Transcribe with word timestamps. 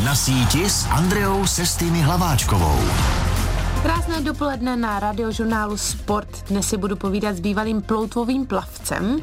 Na 0.00 0.16
síti 0.16 0.64
s 0.64 0.88
Andreou 0.88 1.44
Sestými 1.44 2.00
Hlaváčkovou. 2.00 2.80
Krásné 3.84 4.24
dopoledne 4.24 4.72
na 4.72 4.96
radiožurnálu 4.96 5.76
Sport. 5.76 6.48
Dnes 6.48 6.64
si 6.64 6.80
budu 6.80 6.96
povídat 6.96 7.36
s 7.36 7.44
bývalým 7.44 7.84
ploutvovým 7.84 8.48
plavcem 8.48 9.20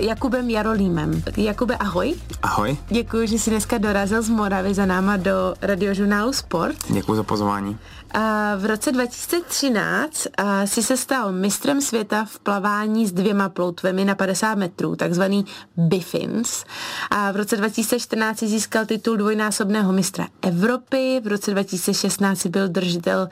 Jakubem 0.00 0.50
Jarolímem. 0.50 1.22
Jakube, 1.36 1.76
ahoj. 1.76 2.14
Ahoj. 2.42 2.76
Děkuji, 2.88 3.28
že 3.28 3.38
jsi 3.38 3.50
dneska 3.50 3.78
dorazil 3.78 4.22
z 4.22 4.28
Moravy 4.28 4.74
za 4.74 4.86
náma 4.86 5.16
do 5.16 5.54
radiožurnálu 5.62 6.32
Sport. 6.32 6.76
Děkuji 6.88 7.14
za 7.14 7.22
pozvání. 7.22 7.78
A 8.14 8.56
v 8.56 8.64
roce 8.64 8.92
2013 8.92 10.26
a, 10.38 10.66
si 10.66 10.82
se 10.82 10.96
stal 10.96 11.32
mistrem 11.32 11.80
světa 11.80 12.24
v 12.24 12.38
plavání 12.38 13.06
s 13.06 13.12
dvěma 13.12 13.48
ploutvemi 13.48 14.04
na 14.04 14.14
50 14.14 14.54
metrů, 14.54 14.96
takzvaný 14.96 15.44
Biffins. 15.76 16.64
A 17.10 17.32
v 17.32 17.36
roce 17.36 17.56
2014 17.56 18.38
si 18.38 18.48
získal 18.48 18.86
titul 18.86 19.16
dvojnásobného 19.16 19.92
mistra 19.92 20.26
Evropy, 20.42 21.20
v 21.24 21.26
roce 21.26 21.50
2016 21.50 22.46
byl 22.46 22.68
držitel 22.68 23.28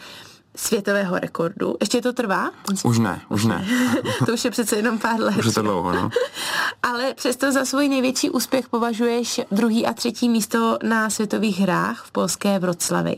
světového 0.56 1.18
rekordu. 1.18 1.76
Ještě 1.80 2.00
to 2.00 2.12
trvá? 2.12 2.50
Už 2.84 2.98
ne, 2.98 3.20
už 3.28 3.44
ne. 3.44 3.66
to 4.26 4.32
už 4.32 4.44
je 4.44 4.50
přece 4.50 4.76
jenom 4.76 4.98
pár 4.98 5.20
let. 5.20 5.36
Už 5.36 5.46
je 5.46 5.52
to 5.52 5.62
dlouho, 5.62 5.92
no. 5.92 6.10
Ale 6.82 7.14
přesto 7.14 7.52
za 7.52 7.64
svůj 7.64 7.88
největší 7.88 8.30
úspěch 8.30 8.68
považuješ 8.68 9.40
druhý 9.50 9.86
a 9.86 9.92
třetí 9.92 10.28
místo 10.28 10.78
na 10.82 11.10
světových 11.10 11.60
hrách 11.60 12.04
v 12.04 12.10
polské 12.10 12.58
Vroclavi. 12.58 13.16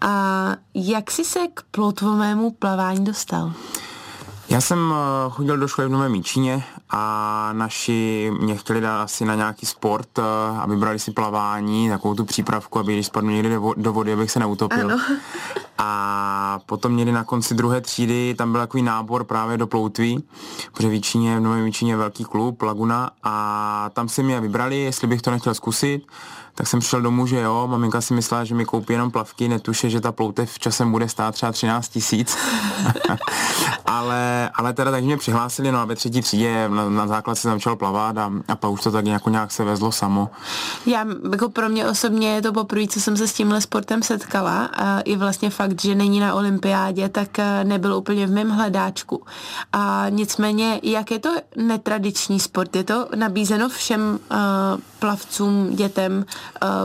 A 0.00 0.56
jak 0.74 1.10
jsi 1.10 1.24
se 1.24 1.40
k 1.54 1.62
plotvomému 1.70 2.50
plavání 2.50 3.04
dostal? 3.04 3.52
Já 4.50 4.60
jsem 4.60 4.94
eh, 4.94 5.30
chodil 5.30 5.56
do 5.56 5.68
školy 5.68 5.88
v 5.88 5.90
Novém 5.90 6.12
Míčině 6.12 6.64
a 6.90 7.52
naši 7.52 8.30
mě 8.40 8.56
chtěli 8.56 8.80
dát 8.80 9.02
asi 9.02 9.24
na 9.24 9.34
nějaký 9.34 9.66
sport 9.66 10.18
eh, 10.18 10.22
a 10.58 10.66
vybrali 10.66 10.98
si 10.98 11.10
plavání, 11.10 11.88
takovou 11.88 12.14
tu 12.14 12.24
přípravku, 12.24 12.78
aby 12.78 12.92
když 12.92 13.06
spadnu 13.06 13.30
někdy 13.30 13.56
do 13.76 13.92
vody, 13.92 14.12
abych 14.12 14.30
se 14.30 14.38
neutopil. 14.38 14.90
Ano. 14.92 14.98
A 15.78 16.60
potom 16.66 16.92
měli 16.92 17.12
na 17.12 17.24
konci 17.24 17.54
druhé 17.54 17.80
třídy, 17.80 18.34
tam 18.38 18.52
byl 18.52 18.60
takový 18.60 18.82
nábor 18.82 19.24
právě 19.24 19.58
do 19.58 19.66
ploutví, 19.66 20.24
protože 20.72 20.88
v 20.88 20.90
Víčině, 20.90 21.38
v 21.38 21.42
Novém 21.42 21.64
Víčině 21.64 21.92
je 21.92 21.96
velký 21.96 22.24
klub, 22.24 22.62
Laguna, 22.62 23.10
a 23.22 23.90
tam 23.92 24.08
si 24.08 24.22
mě 24.22 24.40
vybrali, 24.40 24.78
jestli 24.78 25.06
bych 25.06 25.22
to 25.22 25.30
nechtěl 25.30 25.54
zkusit 25.54 26.02
tak 26.60 26.66
jsem 26.66 26.80
přišel 26.80 27.02
domů, 27.02 27.26
že 27.26 27.40
jo, 27.40 27.66
maminka 27.70 28.00
si 28.00 28.14
myslela, 28.14 28.44
že 28.44 28.54
mi 28.54 28.64
koupí 28.64 28.92
jenom 28.92 29.10
plavky, 29.10 29.48
netuše, 29.48 29.90
že 29.90 30.00
ta 30.00 30.12
ploutev 30.12 30.58
časem 30.58 30.92
bude 30.92 31.08
stát 31.08 31.34
třeba 31.34 31.52
13 31.52 31.88
tisíc. 31.88 32.36
ale, 33.86 34.50
ale 34.54 34.72
teda 34.72 34.90
tak 34.90 35.04
mě 35.04 35.16
přihlásili, 35.16 35.72
no 35.72 35.78
a 35.78 35.84
ve 35.84 35.96
třetí 35.96 36.22
třídě 36.22 36.68
na, 36.68 36.90
na 36.90 37.06
základce 37.06 37.42
jsem 37.42 37.50
začal 37.50 37.76
plavat 37.76 38.18
a, 38.18 38.32
a 38.48 38.56
pak 38.56 38.70
už 38.70 38.80
to 38.80 38.90
tak 38.90 39.06
jako 39.06 39.30
nějak 39.30 39.52
se 39.52 39.64
vezlo 39.64 39.92
samo. 39.92 40.30
Já, 40.86 41.06
jako 41.30 41.48
pro 41.48 41.68
mě 41.68 41.88
osobně 41.88 42.28
je 42.34 42.42
to 42.42 42.52
poprvé, 42.52 42.86
co 42.86 43.00
jsem 43.00 43.16
se 43.16 43.28
s 43.28 43.32
tímhle 43.32 43.60
sportem 43.60 44.02
setkala 44.02 44.64
a 44.64 45.00
i 45.00 45.16
vlastně 45.16 45.50
fakt, 45.50 45.80
že 45.80 45.94
není 45.94 46.20
na 46.20 46.34
olympiádě, 46.34 47.08
tak 47.08 47.38
eh, 47.38 47.64
nebyl 47.64 47.94
úplně 47.94 48.26
v 48.26 48.30
mém 48.30 48.50
hledáčku. 48.50 49.22
A 49.72 50.06
nicméně, 50.10 50.80
jak 50.82 51.10
je 51.10 51.18
to 51.18 51.30
netradiční 51.56 52.40
sport? 52.40 52.76
Je 52.76 52.84
to 52.84 53.08
nabízeno 53.14 53.68
všem 53.68 54.00
uh, 54.30 54.36
plavcům, 54.98 55.70
dětem 55.76 56.24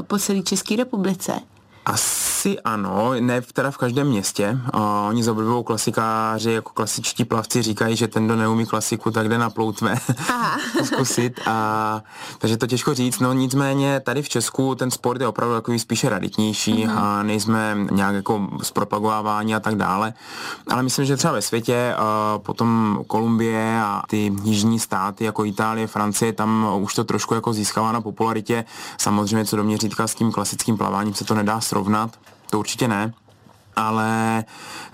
po 0.08 0.20
celé 0.20 0.42
České 0.42 0.76
republice? 0.76 1.40
Asi 1.86 2.60
ano, 2.60 3.14
ne 3.20 3.42
teda 3.42 3.72
v 3.72 3.78
každém 3.78 4.08
městě. 4.08 4.58
O, 4.74 5.08
oni 5.08 5.30
oblibou 5.30 5.64
klasikáři, 5.64 6.52
jako 6.52 6.72
klasičtí 6.74 7.26
plavci 7.26 7.62
říkají, 7.62 7.96
že 7.96 8.08
ten, 8.08 8.26
kdo 8.26 8.36
neumí 8.36 8.66
klasiku, 8.66 9.12
tak 9.12 9.30
jde 9.30 9.38
na 9.38 9.50
ploutve 9.50 9.96
zkusit. 10.84 11.40
A, 11.46 12.02
takže 12.40 12.58
to 12.58 12.68
těžko 12.68 12.94
říct. 12.94 13.20
No 13.20 13.34
nicméně 13.34 14.00
tady 14.00 14.22
v 14.22 14.30
Česku 14.30 14.76
ten 14.76 14.92
sport 14.92 15.22
je 15.22 15.28
opravdu 15.28 15.56
takový 15.56 15.80
spíše 15.80 16.10
raditnější 16.10 16.74
mm-hmm. 16.74 16.98
a 16.98 17.24
nejsme 17.24 17.78
nějak 17.92 18.16
jako 18.16 18.48
zpropagováváni 18.64 19.56
a 19.56 19.60
tak 19.60 19.76
dále. 19.76 20.14
Ale 20.70 20.84
myslím, 20.84 21.06
že 21.06 21.18
třeba 21.18 21.34
ve 21.34 21.42
světě 21.42 21.94
a 21.98 22.40
potom 22.40 23.00
Kolumbie 23.08 23.82
a 23.82 24.02
ty 24.08 24.34
jižní 24.44 24.80
státy 24.80 25.24
jako 25.24 25.46
Itálie, 25.46 25.88
Francie, 25.88 26.34
tam 26.34 26.68
už 26.80 26.94
to 26.94 27.04
trošku 27.04 27.34
jako 27.34 27.54
získává 27.54 27.92
na 27.92 28.02
popularitě. 28.02 28.66
Samozřejmě 28.98 29.46
co 29.46 29.56
do 29.56 29.64
mě 29.64 29.78
říká 29.78 30.08
s 30.08 30.16
tím 30.16 30.32
klasickým 30.32 30.78
plaváním 30.78 31.14
se 31.14 31.26
to 31.26 31.36
nedá 31.36 31.62
srovnat, 31.62 31.75
to 32.50 32.60
určitě 32.60 32.88
ne, 32.88 33.14
ale 33.76 34.44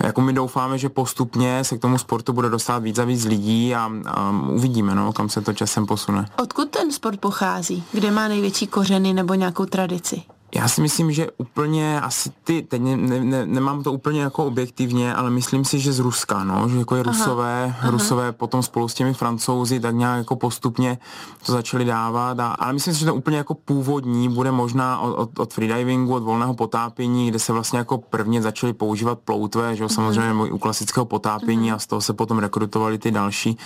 jako 0.04 0.22
my 0.22 0.34
doufáme, 0.34 0.78
že 0.78 0.90
postupně 0.90 1.64
se 1.64 1.78
k 1.78 1.82
tomu 1.82 1.98
sportu 1.98 2.34
bude 2.34 2.50
dostat 2.50 2.80
víc 2.80 3.00
a 3.00 3.06
víc 3.06 3.26
lidí 3.26 3.76
a, 3.76 3.92
a 4.08 4.32
uvidíme, 4.50 4.96
no, 4.96 5.14
kam 5.14 5.30
se 5.30 5.42
to 5.42 5.54
časem 5.54 5.86
posune. 5.86 6.26
Odkud 6.42 6.70
ten 6.70 6.92
sport 6.92 7.20
pochází? 7.20 7.84
Kde 7.92 8.12
má 8.12 8.28
největší 8.28 8.68
kořeny 8.68 9.14
nebo 9.14 9.34
nějakou 9.34 9.66
tradici? 9.66 10.22
Já 10.56 10.68
si 10.68 10.82
myslím, 10.82 11.12
že 11.12 11.28
úplně 11.38 12.02
asi 12.02 12.32
ty, 12.44 12.62
teď 12.62 12.82
ne, 12.82 12.98
ne, 12.98 13.20
ne, 13.20 13.46
nemám 13.46 13.84
to 13.84 13.94
úplně 13.94 14.22
jako 14.22 14.46
objektivně, 14.46 15.16
ale 15.16 15.30
myslím 15.30 15.66
si, 15.66 15.80
že 15.80 15.94
z 15.94 16.00
Ruska, 16.00 16.44
no, 16.44 16.70
že 16.70 16.78
jako 16.78 16.96
je 16.96 17.04
aha, 17.04 17.12
Rusové, 17.12 17.76
aha. 17.80 17.92
Rusové 17.92 18.32
potom 18.32 18.64
spolu 18.64 18.88
s 18.88 18.94
těmi 18.94 19.14
Francouzi 19.14 19.80
tak 19.80 19.96
nějak 19.96 20.18
jako 20.18 20.36
postupně 20.36 20.98
to 21.46 21.52
začali 21.52 21.86
dávat, 21.86 22.40
a, 22.40 22.48
ale 22.48 22.74
myslím 22.74 22.94
si, 22.94 23.00
že 23.00 23.06
to 23.06 23.16
úplně 23.16 23.38
jako 23.38 23.54
původní 23.54 24.30
bude 24.30 24.52
možná 24.52 25.00
od, 25.00 25.14
od, 25.14 25.40
od 25.40 25.54
freedivingu, 25.54 26.14
od 26.14 26.24
volného 26.24 26.54
potápění, 26.54 27.28
kde 27.28 27.40
se 27.40 27.54
vlastně 27.54 27.80
jako 27.80 27.98
prvně 27.98 28.42
začali 28.42 28.74
používat 28.74 29.20
ploutve, 29.20 29.76
že 29.76 29.84
jo, 29.84 29.90
samozřejmě 29.90 30.52
u 30.52 30.58
klasického 30.58 31.06
potápění 31.06 31.72
uh-huh. 31.72 31.76
a 31.76 31.80
z 31.80 31.88
toho 31.88 32.02
se 32.02 32.14
potom 32.14 32.40
rekrutovali 32.40 32.98
ty 32.98 33.12
další 33.12 33.58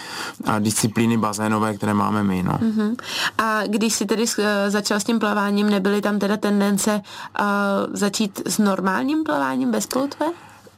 a, 0.45 0.59
disciplíny 0.59 1.17
bazénové, 1.17 1.73
které 1.73 1.93
máme 1.93 2.23
my, 2.23 2.43
no. 2.43 2.53
Uh-huh. 2.53 2.95
A 3.37 3.67
když 3.67 3.93
si 3.93 4.05
tedy 4.05 4.25
začal 4.67 4.99
s 4.99 5.03
tím 5.03 5.19
plaváním, 5.19 5.69
nebyly 5.69 6.01
tam 6.01 6.19
teda 6.19 6.37
tendence 6.37 6.74
tendence 6.75 7.01
uh, 7.39 7.45
začít 7.93 8.41
s 8.45 8.57
normálním 8.57 9.23
plaváním 9.23 9.71
bez 9.71 9.87
ploutve? 9.87 10.25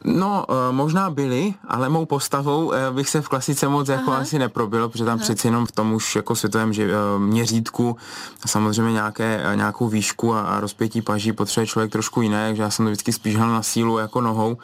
No, 0.07 0.45
eh, 0.49 0.71
možná 0.71 1.09
byli, 1.09 1.53
ale 1.67 1.89
mou 1.89 2.05
postavou 2.05 2.73
eh, 2.73 2.91
bych 2.91 3.09
se 3.09 3.21
v 3.21 3.29
klasice 3.29 3.67
moc 3.67 3.87
jako 3.87 4.11
Aha. 4.11 4.21
asi 4.21 4.39
neprobil, 4.39 4.89
protože 4.89 5.05
tam 5.05 5.13
Aha. 5.13 5.23
přeci 5.23 5.47
jenom 5.47 5.65
v 5.65 5.71
tom 5.71 5.93
už 5.93 6.15
jako 6.15 6.35
světovém 6.35 6.73
že, 6.73 6.83
eh, 6.83 7.19
měřítku 7.19 7.97
samozřejmě 8.45 8.91
nějaké, 8.91 9.43
nějakou 9.55 9.87
výšku 9.87 10.33
a, 10.33 10.41
a 10.41 10.59
rozpětí 10.59 11.01
paží 11.01 11.33
potřebuje 11.33 11.67
člověk 11.67 11.91
trošku 11.91 12.21
jiné, 12.21 12.47
takže 12.47 12.61
já 12.61 12.69
jsem 12.69 12.85
to 12.85 12.89
vždycky 12.89 13.13
spíš 13.13 13.35
na 13.35 13.63
sílu 13.63 13.97
jako 13.97 14.21
nohou, 14.21 14.57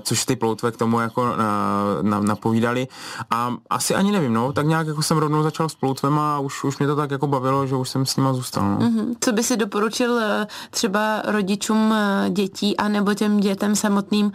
což 0.00 0.24
ty 0.24 0.36
ploutve 0.36 0.72
k 0.72 0.76
tomu 0.76 1.00
jako 1.00 1.36
na, 2.02 2.20
napovídali 2.20 2.88
a 3.30 3.54
asi 3.70 3.94
ani 3.94 4.12
nevím, 4.12 4.32
no, 4.32 4.52
tak 4.52 4.66
nějak 4.66 4.86
jako 4.86 5.02
jsem 5.02 5.18
rovnou 5.18 5.42
začal 5.42 5.68
s 5.68 5.74
ploutvem 5.74 6.18
a 6.18 6.38
už, 6.38 6.64
už 6.64 6.78
mě 6.78 6.86
to 6.86 6.96
tak 6.96 7.10
jako 7.10 7.26
bavilo, 7.26 7.66
že 7.66 7.74
už 7.74 7.88
jsem 7.88 8.06
s 8.06 8.16
nima 8.16 8.32
zůstal. 8.32 8.64
No. 8.64 8.78
Mm-hmm. 8.78 9.14
Co 9.20 9.32
by 9.32 9.42
si 9.42 9.56
doporučil 9.56 10.20
třeba 10.70 11.22
rodičům 11.24 11.94
dětí 12.28 12.76
a 12.76 12.88
nebo 12.88 13.14
těm 13.14 13.40
dětem 13.40 13.76
samotným, 13.76 14.32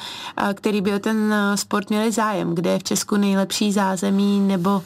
který 0.53 0.81
by 0.81 0.93
o 0.93 0.99
ten 0.99 1.33
eh, 1.33 1.57
sport 1.57 1.89
měli 1.89 2.11
zájem, 2.11 2.55
kde 2.55 2.69
je 2.69 2.79
v 2.79 2.83
Česku 2.83 3.17
nejlepší 3.17 3.71
zázemí 3.71 4.39
nebo 4.39 4.81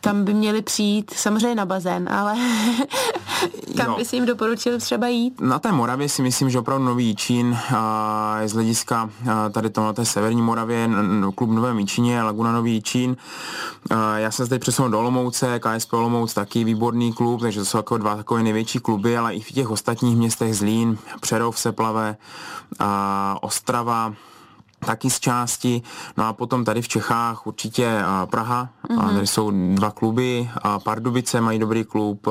kam 0.00 0.24
by 0.24 0.34
měli 0.34 0.62
přijít, 0.62 1.10
samozřejmě 1.16 1.54
na 1.54 1.66
bazén, 1.66 2.08
ale 2.08 2.34
kam 3.76 3.86
jo. 3.86 3.96
by 3.96 4.04
si 4.04 4.16
jim 4.16 4.26
doporučil 4.26 4.78
třeba 4.78 5.08
jít? 5.08 5.40
Na 5.40 5.58
té 5.58 5.72
Moravě 5.72 6.08
si 6.08 6.22
myslím, 6.22 6.50
že 6.50 6.58
opravdu 6.58 6.84
Nový 6.84 7.16
Čín 7.16 7.58
je 8.40 8.48
z 8.48 8.52
hlediska 8.52 9.10
tady 9.52 9.70
to 9.70 9.84
na 9.84 9.92
té 9.92 10.04
severní 10.04 10.42
Moravě, 10.42 10.90
klub 11.34 11.50
Nové 11.50 11.74
Míčině, 11.74 12.22
Laguna 12.22 12.52
Nový 12.52 12.82
Čín. 12.82 13.16
Já 14.16 14.30
jsem 14.30 14.46
zde 14.46 14.58
přesunul 14.58 14.90
do 14.90 14.98
Olomouce, 14.98 15.60
KSP 15.60 15.92
Olomouc 15.92 16.34
taky 16.34 16.64
výborný 16.64 17.12
klub, 17.12 17.40
takže 17.40 17.60
to 17.60 17.66
jsou 17.66 17.78
jako 17.78 17.98
dva 17.98 18.16
takové 18.16 18.42
největší 18.42 18.78
kluby, 18.78 19.18
ale 19.18 19.34
i 19.34 19.40
v 19.40 19.52
těch 19.52 19.70
ostatních 19.70 20.16
městech 20.16 20.56
Zlín, 20.56 20.98
Přerov 21.20 21.58
se 21.58 21.72
plave, 21.72 22.16
Ostrava, 23.40 24.14
taky 24.86 25.10
z 25.10 25.20
části. 25.20 25.82
No 26.16 26.26
a 26.26 26.32
potom 26.32 26.64
tady 26.64 26.82
v 26.82 26.88
Čechách 26.88 27.46
určitě 27.46 28.02
Praha, 28.30 28.68
mm-hmm. 28.88 29.04
a 29.04 29.12
tady 29.12 29.26
jsou 29.26 29.50
dva 29.74 29.90
kluby, 29.90 30.50
a 30.62 30.78
Pardubice 30.78 31.40
mají 31.40 31.58
dobrý 31.58 31.84
klub, 31.84 32.26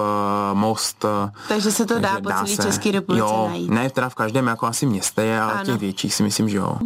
Most. 0.53 1.05
Takže 1.47 1.71
se 1.71 1.85
to 1.85 1.93
takže 1.93 2.01
dá 2.01 2.21
po 2.21 2.45
celé 2.45 2.57
České 2.57 2.91
republice 2.91 3.33
jo, 3.33 3.45
najít. 3.49 3.71
Ne, 3.71 3.89
teda 3.89 4.09
v 4.09 4.15
každém 4.15 4.47
jako 4.47 4.65
asi 4.65 4.85
městě 4.85 5.21
je, 5.21 5.41
ale 5.41 5.53
ano. 5.53 5.65
těch 5.65 5.77
větších 5.77 6.13
si 6.13 6.23
myslím, 6.23 6.49
že 6.49 6.57
jo. 6.57 6.77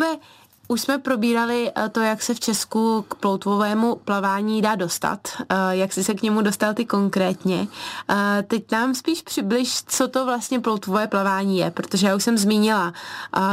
Už 0.73 0.81
jsme 0.81 0.97
probírali 0.97 1.71
eh, 1.75 1.89
to, 1.89 1.99
jak 1.99 2.21
se 2.21 2.33
v 2.33 2.39
Česku 2.39 3.05
k 3.07 3.15
ploutvovému 3.15 3.95
plavání 3.95 4.61
dá 4.61 4.75
dostat, 4.75 5.19
eh, 5.49 5.55
jak 5.69 5.93
jsi 5.93 6.03
se 6.03 6.13
k 6.13 6.21
němu 6.21 6.41
dostal 6.41 6.73
ty 6.73 6.85
konkrétně. 6.85 7.67
Eh, 8.09 8.43
teď 8.47 8.71
nám 8.71 8.95
spíš 8.95 9.21
přibliž, 9.21 9.83
co 9.83 10.07
to 10.07 10.25
vlastně 10.25 10.59
ploutvové 10.59 11.07
plavání 11.07 11.57
je, 11.57 11.71
protože 11.71 12.07
já 12.07 12.15
už 12.15 12.23
jsem 12.23 12.37
zmínila 12.37 12.93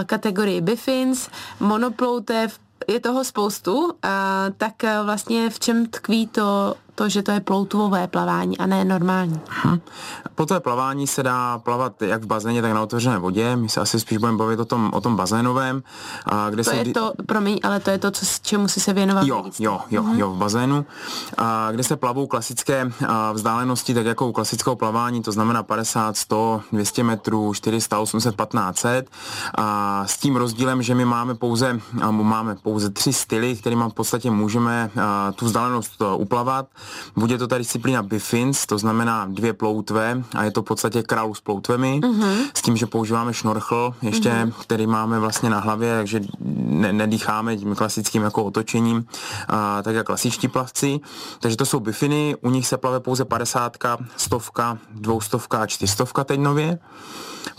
kategorii 0.06 0.60
bifins, 0.60 1.28
monoploutev, 1.60 2.58
je 2.88 3.00
toho 3.00 3.24
spoustu, 3.24 3.92
tak 4.56 4.74
vlastně 5.04 5.50
v 5.50 5.58
čem 5.60 5.86
tkví 5.86 6.26
to, 6.26 6.74
to, 7.00 7.08
že 7.08 7.22
to 7.22 7.32
je 7.32 7.40
ploutvové 7.40 8.06
plavání 8.06 8.58
a 8.58 8.66
ne 8.66 8.84
normální? 8.84 9.40
Hm. 9.64 9.80
Ploutové 10.34 10.60
plavání 10.60 11.06
se 11.06 11.22
dá 11.22 11.58
plavat 11.58 12.02
jak 12.02 12.22
v 12.22 12.26
bazéně, 12.26 12.62
tak 12.62 12.72
na 12.72 12.82
otevřené 12.82 13.18
vodě. 13.18 13.56
My 13.56 13.68
se 13.68 13.80
asi 13.80 14.00
spíš 14.00 14.18
budeme 14.18 14.38
bavit 14.38 14.60
o 14.60 14.64
tom, 14.64 14.90
o 14.92 15.00
tom 15.00 15.16
bazénovém. 15.16 15.82
A 16.26 16.50
kde 16.50 16.64
to 16.64 16.70
se 16.70 16.76
je 16.76 16.92
to, 16.92 17.12
promiň, 17.26 17.60
ale 17.62 17.80
to 17.80 17.90
je 17.90 17.98
to, 17.98 18.10
co, 18.10 18.26
čemu 18.42 18.68
si 18.68 18.80
se 18.80 18.92
věnoval 18.92 19.26
Jo, 19.26 19.44
jo, 19.58 19.80
jo, 19.90 20.02
mm-hmm. 20.02 20.18
jo, 20.18 20.30
v 20.30 20.36
bazénu, 20.36 20.86
a 21.38 21.72
kde 21.72 21.82
se 21.82 21.96
plavou 21.96 22.26
klasické 22.26 22.92
vzdálenosti, 23.32 23.94
tak 23.94 24.06
jako 24.06 24.26
u 24.26 24.32
klasického 24.32 24.76
plavání, 24.76 25.22
to 25.22 25.32
znamená 25.32 25.62
50, 25.62 26.16
100, 26.16 26.60
200 26.72 27.02
metrů, 27.02 27.54
400, 27.54 27.98
800, 27.98 28.34
1500. 28.36 29.10
A 29.54 30.02
s 30.06 30.18
tím 30.18 30.36
rozdílem, 30.36 30.82
že 30.82 30.94
my 30.94 31.04
máme 31.04 31.34
pouze, 31.34 31.80
máme 32.10 32.54
pouze 32.54 32.90
tři 32.90 33.12
styly, 33.12 33.56
kterými 33.56 33.84
v 33.88 33.94
podstatě 33.94 34.30
můžeme 34.30 34.90
tu 35.34 35.44
vzdálenost 35.44 36.02
uplavat. 36.16 36.66
Bude 37.16 37.38
to 37.38 37.46
ta 37.46 37.58
disciplína 37.58 38.02
Biffins, 38.02 38.66
to 38.66 38.78
znamená 38.78 39.26
dvě 39.30 39.52
ploutve 39.52 40.22
a 40.34 40.44
je 40.44 40.50
to 40.50 40.62
v 40.62 40.64
podstatě 40.64 41.02
kraul 41.02 41.34
s 41.34 41.40
ploutvemi, 41.40 42.00
mm-hmm. 42.02 42.50
s 42.54 42.62
tím, 42.62 42.76
že 42.76 42.86
používáme 42.86 43.34
šnorchl 43.34 43.94
ještě, 44.02 44.30
mm-hmm. 44.30 44.52
který 44.52 44.86
máme 44.86 45.18
vlastně 45.18 45.50
na 45.50 45.60
hlavě, 45.60 45.96
takže 45.96 46.20
ne, 46.40 46.92
nedýcháme 46.92 47.56
tím 47.56 47.74
klasickým 47.74 48.22
jako 48.22 48.44
otočením, 48.44 49.04
a, 49.48 49.82
tak 49.82 49.94
jak 49.94 50.06
klasičtí 50.06 50.48
plavci. 50.48 51.00
Takže 51.40 51.56
to 51.56 51.66
jsou 51.66 51.80
Biffiny, 51.80 52.36
u 52.40 52.50
nich 52.50 52.66
se 52.66 52.76
plave 52.76 53.00
pouze 53.00 53.24
50, 53.24 53.76
stovka, 54.16 54.78
dvoustovka 54.90 55.58
a 55.58 55.66
čtyřstovka 55.66 56.24
teď 56.24 56.40
nově. 56.40 56.78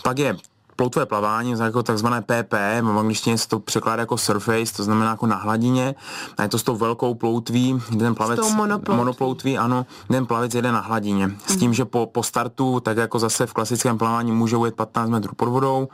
Pak 0.02 0.18
je 0.18 0.36
ploutové 0.82 1.06
plavání, 1.06 1.54
jako 1.60 1.82
takzvané 1.82 2.22
PP, 2.22 2.52
v 2.82 2.98
angličtině 2.98 3.38
se 3.38 3.48
to 3.48 3.60
překládá 3.60 4.00
jako 4.00 4.18
surface, 4.18 4.74
to 4.76 4.84
znamená 4.84 5.10
jako 5.10 5.26
na 5.26 5.36
hladině, 5.36 5.94
a 6.38 6.42
je 6.42 6.48
to 6.48 6.58
s 6.58 6.62
tou 6.62 6.76
velkou 6.76 7.14
ploutví, 7.14 7.82
jeden 7.90 8.14
plavec, 8.14 8.40
monoploutví. 8.54 8.96
monoploutví, 8.96 9.58
ano, 9.58 9.86
jeden 10.10 10.26
plavec 10.26 10.54
jede 10.54 10.72
na 10.72 10.80
hladině. 10.80 11.30
S 11.46 11.56
tím, 11.56 11.74
že 11.74 11.84
po, 11.84 12.06
po 12.06 12.22
startu, 12.22 12.80
tak 12.80 12.96
jako 12.96 13.18
zase 13.18 13.46
v 13.46 13.52
klasickém 13.52 13.98
plavání 13.98 14.32
může 14.32 14.56
jet 14.64 14.74
15 14.74 15.10
metrů 15.10 15.34
pod 15.36 15.48
vodou, 15.48 15.88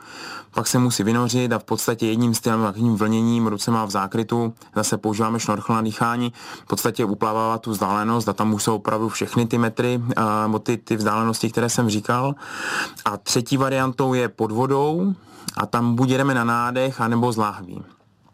pak 0.53 0.67
se 0.67 0.79
musí 0.79 1.03
vynořit 1.03 1.53
a 1.53 1.59
v 1.59 1.63
podstatě 1.63 2.07
jedním 2.07 2.33
stylem, 2.33 2.73
jedním 2.75 2.95
vlněním, 2.95 3.47
ruce 3.47 3.71
má 3.71 3.85
v 3.85 3.91
zákrytu, 3.91 4.53
zase 4.75 4.97
používáme 4.97 5.39
šnorchl 5.39 5.73
na 5.73 5.81
dýchání, 5.81 6.33
v 6.63 6.67
podstatě 6.67 7.05
uplavává 7.05 7.57
tu 7.57 7.71
vzdálenost 7.71 8.29
a 8.29 8.33
tam 8.33 8.53
už 8.53 8.63
jsou 8.63 8.75
opravdu 8.75 9.09
všechny 9.09 9.45
ty 9.45 9.57
metry, 9.57 10.01
nebo 10.41 10.59
ty, 10.59 10.77
ty 10.77 10.95
vzdálenosti, 10.95 11.49
které 11.51 11.69
jsem 11.69 11.89
říkal. 11.89 12.35
A 13.05 13.17
třetí 13.17 13.57
variantou 13.57 14.13
je 14.13 14.29
pod 14.29 14.51
vodou 14.51 14.78
a 15.57 15.65
tam 15.65 15.95
buď 15.95 16.09
jedeme 16.09 16.33
na 16.33 16.43
nádech, 16.43 17.01
anebo 17.01 17.31
z 17.31 17.37
láhví. 17.37 17.83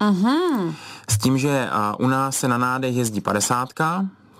Uh-huh. 0.02 0.74
S 1.10 1.18
tím, 1.18 1.38
že 1.38 1.70
u 2.00 2.08
nás 2.08 2.38
se 2.38 2.48
na 2.48 2.58
nádech 2.58 2.96
jezdí 2.96 3.22
50, 3.22 3.70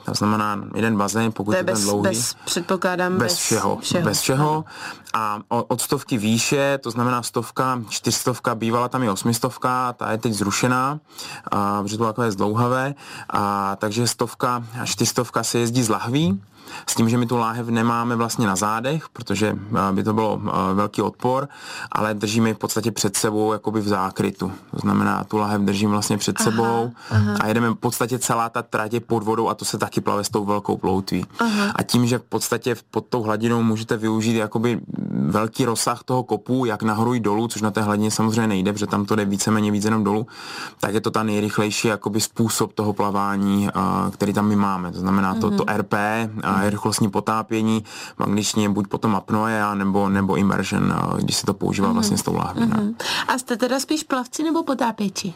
to 0.06 0.14
znamená 0.14 0.60
jeden 0.76 0.98
bazén, 0.98 1.32
pokud 1.32 1.52
to 1.52 1.58
je, 1.58 1.64
bez, 1.64 1.80
ten 1.80 1.90
dlouhý. 1.90 2.04
Bez, 2.04 2.36
předpokládám, 2.46 3.18
bez, 3.18 3.22
bez 3.22 3.38
všeho. 3.38 3.78
všeho. 3.82 4.04
Bez 4.04 4.22
všeho. 4.22 4.66
A 5.14 5.40
od 5.50 5.82
stovky 5.82 6.18
výše, 6.18 6.78
to 6.78 6.92
znamená 6.92 7.24
stovka, 7.24 7.82
čtyřstovka, 7.90 8.56
bývala 8.56 8.90
tam 8.90 9.04
i 9.04 9.10
osmistovka, 9.10 9.94
ta 9.94 10.12
je 10.12 10.18
teď 10.18 10.34
zrušená, 10.34 11.00
a, 11.52 11.82
protože 11.82 11.96
to 11.96 11.98
bylo 11.98 12.10
takové 12.10 12.32
zdlouhavé. 12.32 12.96
A, 13.30 13.76
takže 13.76 14.08
stovka 14.08 14.64
a 14.82 14.86
čtyřstovka 14.86 15.44
se 15.44 15.60
jezdí 15.60 15.84
z 15.84 15.90
lahví 15.90 16.42
s 16.90 16.96
tím, 16.96 17.10
že 17.10 17.18
my 17.18 17.26
tu 17.26 17.38
láhev 17.38 17.68
nemáme 17.68 18.16
vlastně 18.16 18.48
na 18.48 18.56
zádech, 18.56 19.10
protože 19.10 19.56
eh, 19.56 19.94
by 19.94 20.04
to 20.04 20.14
bylo 20.14 20.42
eh, 20.48 20.74
velký 20.74 21.02
odpor, 21.02 21.48
ale 21.92 22.14
držíme 22.14 22.50
ji 22.50 22.54
v 22.54 22.58
podstatě 22.58 22.92
před 22.92 23.16
sebou 23.16 23.54
jakoby 23.54 23.82
v 23.82 23.88
zákrytu. 23.88 24.52
To 24.72 24.78
znamená, 24.80 25.24
tu 25.24 25.38
láhev 25.38 25.62
držím 25.62 25.90
vlastně 25.90 26.18
před 26.18 26.36
aha, 26.40 26.52
sebou 26.52 26.92
aha. 27.10 27.36
a 27.42 27.48
jedeme 27.48 27.70
v 27.70 27.76
podstatě 27.76 28.20
celá 28.20 28.50
ta 28.50 28.62
tratě 28.62 29.00
pod 29.00 29.24
vodou 29.24 29.50
a 29.50 29.54
to 29.54 29.66
se 29.66 29.78
taky 29.78 30.02
plave 30.02 30.24
s 30.24 30.30
tou 30.30 30.46
velkou 30.46 30.78
ploutví. 30.78 31.26
Aha. 31.40 31.72
A 31.76 31.84
tím, 31.84 32.08
že 32.08 32.18
v 32.18 32.24
podstatě 32.24 32.76
pod 32.92 33.06
tou 33.06 33.22
hladinou 33.22 33.64
můžete 33.64 33.98
využít 33.98 34.36
jakoby 34.36 34.80
velký 35.12 35.66
rozsah 35.66 36.04
toho 36.04 36.24
kopu, 36.24 36.66
jak 36.66 36.84
nahoru 36.84 37.16
i 37.16 37.20
dolů, 37.20 37.48
což 37.48 37.62
na 37.62 37.72
té 37.72 37.82
hladině 37.82 38.12
samozřejmě 38.12 38.48
nejde, 38.48 38.74
protože 38.74 38.88
tam 38.88 39.06
to 39.06 39.16
jde 39.16 39.26
víceméně 39.26 39.72
víc 39.72 39.86
jenom 39.86 40.04
dolů, 40.04 40.28
tak 40.80 40.94
je 40.94 41.02
to 41.02 41.12
ta 41.12 41.24
nejrychlejší 41.24 41.88
jakoby 41.88 42.22
způsob 42.22 42.74
toho 42.74 42.94
plavání, 42.94 43.68
eh, 43.68 43.72
který 44.12 44.34
tam 44.34 44.48
my 44.48 44.56
máme. 44.56 44.92
To 44.92 45.00
znamená 45.00 45.36
to, 45.36 45.52
to 45.52 45.64
RP, 45.78 45.94
rychlostní 46.64 47.10
potápění, 47.10 47.84
v 48.18 48.22
angličtině 48.22 48.70
buď 48.70 48.88
potom 48.88 49.16
apnoe, 49.16 49.62
nebo, 49.74 50.10
nebo 50.10 50.36
immersion, 50.36 50.94
když 51.18 51.36
se 51.36 51.46
to 51.46 51.54
používá 51.54 51.88
mm-hmm. 51.88 51.94
vlastně 51.94 52.18
s 52.18 52.24
tou 52.24 52.36
láhví. 52.36 52.62
Mm-hmm. 52.62 52.96
A 53.28 53.38
jste 53.38 53.58
teda 53.58 53.80
spíš 53.80 54.04
plavci 54.04 54.44
nebo 54.44 54.64
potápěči? 54.64 55.34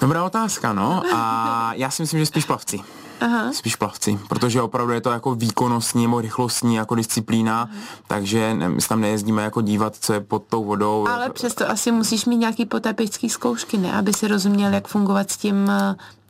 Dobrá 0.00 0.24
otázka, 0.24 0.72
no. 0.72 1.02
A 1.14 1.70
já 1.74 1.90
si 1.90 2.02
myslím, 2.02 2.20
že 2.20 2.26
spíš 2.26 2.44
plavci. 2.44 2.80
Aha. 3.20 3.52
spíš 3.52 3.76
plavci, 3.76 4.18
protože 4.28 4.62
opravdu 4.62 4.92
je 4.92 5.00
to 5.00 5.10
jako 5.10 5.34
výkonnostní 5.34 6.02
nebo 6.02 6.20
rychlostní 6.20 6.74
jako 6.74 6.94
disciplína, 6.94 7.62
Aha. 7.62 7.70
takže 8.06 8.54
ne, 8.54 8.68
my 8.68 8.82
tam 8.88 9.00
nejezdíme 9.00 9.42
jako 9.42 9.60
dívat, 9.60 9.96
co 10.00 10.12
je 10.12 10.20
pod 10.20 10.42
tou 10.50 10.64
vodou. 10.64 11.08
Ale 11.08 11.30
přesto 11.30 11.70
asi 11.70 11.92
musíš 11.92 12.24
mít 12.24 12.36
nějaký 12.36 12.66
potapický 12.66 13.30
zkoušky, 13.30 13.78
ne? 13.78 13.92
Aby 13.92 14.12
si 14.12 14.28
rozuměl, 14.28 14.72
jak 14.72 14.88
fungovat 14.88 15.30
s 15.30 15.36
tím 15.36 15.72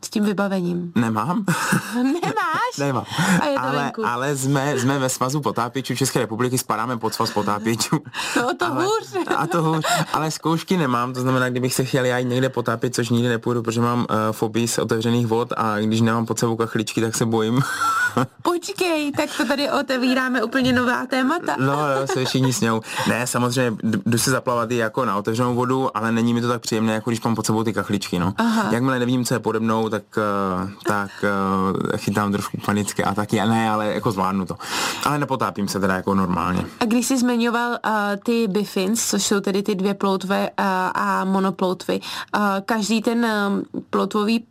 s 0.04 0.10
tím 0.10 0.24
vybavením? 0.24 0.92
Nemám. 0.94 1.44
Nemáš? 1.94 2.76
Nemám. 2.78 3.04
A 3.40 3.46
je 3.46 3.54
to 3.54 3.60
ale, 3.62 3.82
venku. 3.82 4.06
ale 4.06 4.36
jsme, 4.36 4.78
jsme 4.78 4.98
ve 4.98 5.08
svazu 5.08 5.40
potápěčů 5.40 5.96
České 5.96 6.18
republiky, 6.18 6.58
spadáme 6.58 6.96
pod 6.96 7.14
svaz 7.14 7.30
potápěčů. 7.30 7.98
No 8.36 8.54
to 8.58 8.66
ale, 8.66 8.84
hůř. 8.84 9.26
A 9.36 9.46
to 9.46 9.62
hůř. 9.62 9.84
Ale 10.12 10.30
zkoušky 10.30 10.76
nemám, 10.76 11.12
to 11.12 11.20
znamená, 11.20 11.48
kdybych 11.48 11.74
se 11.74 11.84
chtěl 11.84 12.04
já 12.04 12.18
jít 12.18 12.28
někde 12.28 12.48
potápět, 12.48 12.94
což 12.94 13.08
nikdy 13.08 13.28
nepůjdu, 13.28 13.62
protože 13.62 13.80
mám 13.80 13.98
uh, 13.98 14.06
fobii 14.32 14.68
z 14.68 14.78
otevřených 14.78 15.26
vod 15.26 15.52
a 15.56 15.78
když 15.78 16.00
nemám 16.00 16.26
pod 16.26 16.38
sebou 16.38 16.56
kachličky, 16.56 17.00
tak 17.00 17.16
se 17.16 17.26
bojím. 17.26 17.62
Počkej, 18.42 19.12
tak 19.12 19.30
to 19.36 19.44
tady 19.44 19.70
otevíráme 19.70 20.42
úplně 20.42 20.72
nová 20.72 21.06
témata. 21.06 21.56
no, 21.58 21.72
jo, 21.72 22.06
se 22.06 22.24
všichni 22.24 22.52
sněou. 22.52 22.80
Ne, 23.08 23.26
samozřejmě 23.26 23.78
jdu 23.82 24.18
se 24.18 24.30
zaplavat 24.30 24.70
i 24.70 24.76
jako 24.76 25.04
na 25.04 25.16
otevřenou 25.16 25.54
vodu, 25.54 25.96
ale 25.96 26.12
není 26.12 26.34
mi 26.34 26.40
to 26.40 26.48
tak 26.48 26.60
příjemné, 26.62 26.94
jako 26.94 27.10
když 27.10 27.22
mám 27.22 27.34
pod 27.34 27.46
sebou 27.46 27.64
ty 27.64 27.72
kachličky. 27.72 28.18
No. 28.18 28.34
Aha. 28.36 28.68
Jakmile 28.70 28.98
nevím, 28.98 29.24
co 29.24 29.34
je 29.34 29.38
pode 29.40 29.60
mnou, 29.86 29.90
tak, 29.90 30.18
eh, 30.18 30.70
tak 30.84 31.10
eh, 31.24 31.98
chytám 31.98 32.32
trošku 32.32 32.58
panické 32.64 33.02
a 33.02 33.14
taky, 33.14 33.36
ne, 33.36 33.70
ale 33.70 33.94
jako 33.94 34.12
zvládnu 34.12 34.46
to. 34.46 34.56
Ale 35.04 35.18
nepotápím 35.18 35.68
se 35.68 35.80
teda 35.80 35.94
jako 35.94 36.14
normálně. 36.14 36.64
A 36.80 36.84
když 36.84 37.06
jsi 37.06 37.18
zmiňoval 37.18 37.70
uh, 37.70 37.90
ty 38.24 38.48
bifins, 38.48 39.10
což 39.10 39.22
jsou 39.22 39.40
tedy 39.40 39.62
ty 39.62 39.74
dvě 39.74 39.94
ploutve 39.94 40.50
uh, 40.50 40.66
a 40.94 41.24
monoploutvy, 41.24 42.00
uh, 42.00 42.42
každý 42.66 43.02
ten 43.02 43.24
uh, 43.24 43.82
ploutvový 43.90 44.44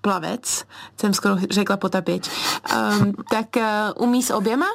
plavec, 0.00 0.64
jsem 1.00 1.14
skoro 1.14 1.36
řekla 1.50 1.76
potapěč, 1.76 2.30
um, 2.30 3.12
tak 3.30 3.46
uh, 3.56 4.08
umí 4.08 4.22
s 4.22 4.30
oběma? 4.30 4.66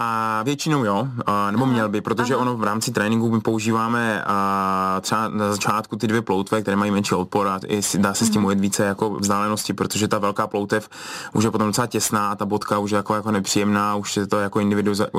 A 0.00 0.42
většinou 0.42 0.84
jo, 0.84 1.08
a, 1.26 1.50
nebo 1.50 1.64
aha, 1.64 1.72
měl 1.72 1.88
by, 1.88 2.00
protože 2.00 2.34
aha. 2.34 2.42
ono 2.42 2.56
v 2.56 2.64
rámci 2.64 2.90
tréninku 2.90 3.30
my 3.30 3.40
používáme 3.40 4.24
a, 4.26 4.98
třeba 5.00 5.28
na 5.28 5.52
začátku 5.52 5.96
ty 5.96 6.06
dvě 6.06 6.22
ploutve, 6.22 6.62
které 6.62 6.76
mají 6.76 6.90
menší 6.90 7.14
odpor 7.14 7.48
a 7.48 7.60
i 7.66 7.80
dá 7.98 8.14
se 8.14 8.26
s 8.26 8.30
tím 8.30 8.40
mhm. 8.40 8.46
ujet 8.46 8.60
více 8.60 8.84
jako 8.84 9.10
vzdálenosti, 9.10 9.72
protože 9.72 10.08
ta 10.08 10.18
velká 10.18 10.46
ploutev 10.46 10.88
už 11.32 11.44
je 11.44 11.50
potom 11.50 11.66
docela 11.66 11.86
těsná 11.86 12.36
ta 12.36 12.46
bodka 12.46 12.78
už 12.78 12.90
je 12.90 12.96
jako, 12.96 13.14
jako 13.14 13.30
nepříjemná, 13.30 13.94
už 13.94 14.12
se 14.12 14.26
to 14.26 14.38
jako 14.38 14.60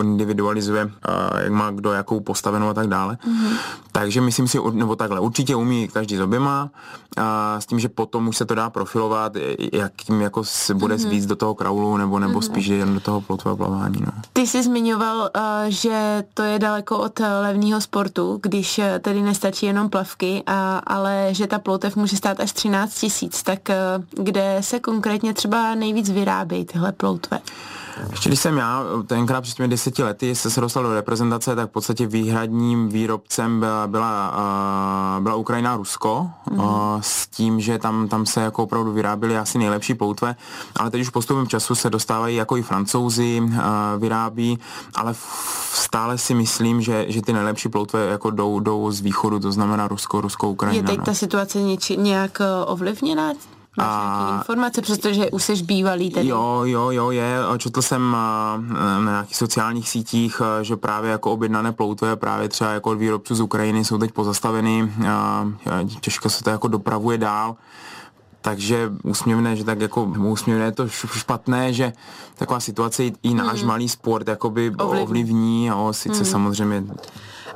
individualizuje, 0.02 0.92
a, 1.04 1.40
jak 1.40 1.52
má 1.52 1.72
kdo 1.72 1.92
jakou 1.92 2.20
postavenou 2.20 2.70
a 2.70 2.74
tak 2.74 2.88
dále. 2.88 3.18
Uh-huh. 3.28 3.54
Takže 3.92 4.22
myslím 4.22 4.48
si, 4.48 4.60
nebo 4.72 4.96
takhle, 4.96 5.20
určitě 5.20 5.56
umí 5.56 5.88
každý 5.88 6.18
s 6.18 6.22
oběma, 6.22 6.70
a, 7.18 7.56
s 7.62 7.66
tím, 7.66 7.80
že 7.80 7.90
potom 7.90 8.28
už 8.28 8.38
se 8.38 8.46
to 8.46 8.56
dá 8.56 8.70
profilovat, 8.70 9.34
jakým 9.74 10.22
jako 10.22 10.44
se 10.44 10.74
bude 10.74 10.96
uh-huh. 10.96 11.10
víc 11.10 11.26
do 11.26 11.36
toho 11.36 11.56
kraulu, 11.56 11.98
nebo, 11.98 12.20
nebo 12.20 12.42
spíš 12.42 12.68
jen 12.68 12.94
do 12.94 13.00
toho 13.00 13.22
ploutvého 13.22 13.58
plavání. 13.58 14.02
No. 14.06 14.12
Ty 14.34 14.48
jsi 14.48 14.69
zmiňoval, 14.70 15.30
eh, 15.34 15.72
že 15.72 16.24
to 16.34 16.44
je 16.44 16.60
daleko 16.60 16.98
od 16.98 17.20
levního 17.20 17.82
sportu, 17.82 18.40
když 18.44 18.80
eh, 18.80 19.00
tedy 19.00 19.22
nestačí 19.22 19.66
jenom 19.66 19.90
plavky, 19.90 20.44
ale 20.84 21.28
že 21.32 21.48
ta 21.48 21.60
ploutev 21.60 21.96
může 21.96 22.18
stát 22.18 22.40
až 22.40 22.52
13 22.52 23.00
tisíc. 23.00 23.44
Tak 23.44 23.70
eh, 23.70 23.76
kde 24.10 24.58
se 24.62 24.80
konkrétně 24.80 25.34
třeba 25.34 25.76
nejvíc 25.76 26.10
vyrábějí 26.10 26.66
tyhle 26.66 26.92
ploutve? 26.92 27.40
Ještě 28.12 28.30
když 28.30 28.40
jsem 28.40 28.58
já 28.58 28.84
tenkrát 29.08 29.42
před 29.42 29.56
těmi 29.56 29.68
deseti 29.68 30.04
lety 30.04 30.36
se, 30.36 30.50
se 30.50 30.62
dostal 30.62 30.84
do 30.84 30.94
reprezentace, 30.94 31.56
tak 31.56 31.70
v 31.70 31.72
podstatě 31.72 32.08
výhradním 32.08 32.90
výrobcem 32.90 33.60
byla, 33.60 33.88
byla, 33.88 34.34
byla 35.20 35.36
Ukrajina 35.36 35.74
a 35.74 35.78
Rusko, 35.78 36.30
mm. 36.52 36.60
s 37.02 37.28
tím, 37.28 37.60
že 37.60 37.78
tam, 37.78 38.08
tam 38.08 38.26
se 38.26 38.42
jako 38.42 38.64
opravdu 38.64 38.92
vyráběly 38.92 39.38
asi 39.38 39.58
nejlepší 39.58 39.94
poutve, 39.94 40.36
ale 40.76 40.92
teď 40.92 41.02
už 41.02 41.10
postupem 41.10 41.48
času 41.48 41.76
se 41.76 41.90
dostávají 41.90 42.36
jako 42.36 42.58
i 42.58 42.62
francouzi, 42.62 43.44
vyrábí, 43.98 44.60
ale 44.96 45.16
stále 45.74 46.18
si 46.18 46.34
myslím, 46.34 46.82
že, 46.82 47.06
že 47.08 47.22
ty 47.22 47.34
nejlepší 47.34 47.70
ploutve 47.70 48.06
jako 48.06 48.32
jdou, 48.32 48.60
jdou 48.60 48.92
z 48.92 49.02
východu, 49.02 49.40
to 49.40 49.52
znamená 49.52 49.88
Rusko, 49.88 50.22
Rusko, 50.22 50.50
Ukrajina. 50.50 50.82
Je 50.82 50.88
teď 50.88 50.98
no. 50.98 51.06
ta 51.06 51.14
situace 51.14 51.62
něči, 51.62 51.98
nějak 51.98 52.42
e, 52.42 52.66
ovlivněná 52.66 53.34
Máš 53.80 53.88
a, 53.88 54.38
informace, 54.38 54.82
přestože 54.82 55.32
už 55.32 55.44
jsi 55.44 55.56
bývalý 55.64 56.10
tedy? 56.12 56.28
Jo, 56.28 56.62
jo, 56.64 56.92
jo, 56.92 57.12
je. 57.12 57.38
Četl 57.58 57.82
jsem 57.82 58.12
na 58.12 58.62
nějakých 59.06 59.36
sociálních 59.36 59.90
sítích, 59.90 60.42
že 60.62 60.76
právě 60.76 61.12
jako 61.12 61.32
objednané 61.32 61.72
ploutve, 61.72 62.16
právě 62.16 62.50
třeba 62.50 62.72
jako 62.72 62.90
od 62.90 62.96
výrobců 62.96 63.36
z 63.36 63.42
Ukrajiny 63.42 63.86
jsou 63.86 63.98
teď 63.98 64.12
pozastaveny, 64.12 64.92
těžko 66.02 66.30
se 66.30 66.44
to 66.44 66.50
jako 66.50 66.68
dopravuje 66.68 67.18
dál 67.18 67.56
takže 68.42 68.92
úsměvné, 69.04 69.56
že 69.56 69.64
tak 69.64 69.82
jako 69.82 70.04
úsměvné 70.04 70.66
je 70.66 70.72
to 70.72 70.88
špatné, 70.90 71.74
že 71.74 71.94
taková 72.36 72.60
situace 72.60 73.04
i 73.04 73.34
náš 73.34 73.62
mm. 73.62 73.68
malý 73.68 73.90
sport 73.90 74.28
jakoby 74.28 74.72
ovlivní, 74.78 75.04
ovlivní 75.04 75.66
jo, 75.66 75.88
sice 75.92 76.20
mm. 76.20 76.26
samozřejmě 76.26 76.84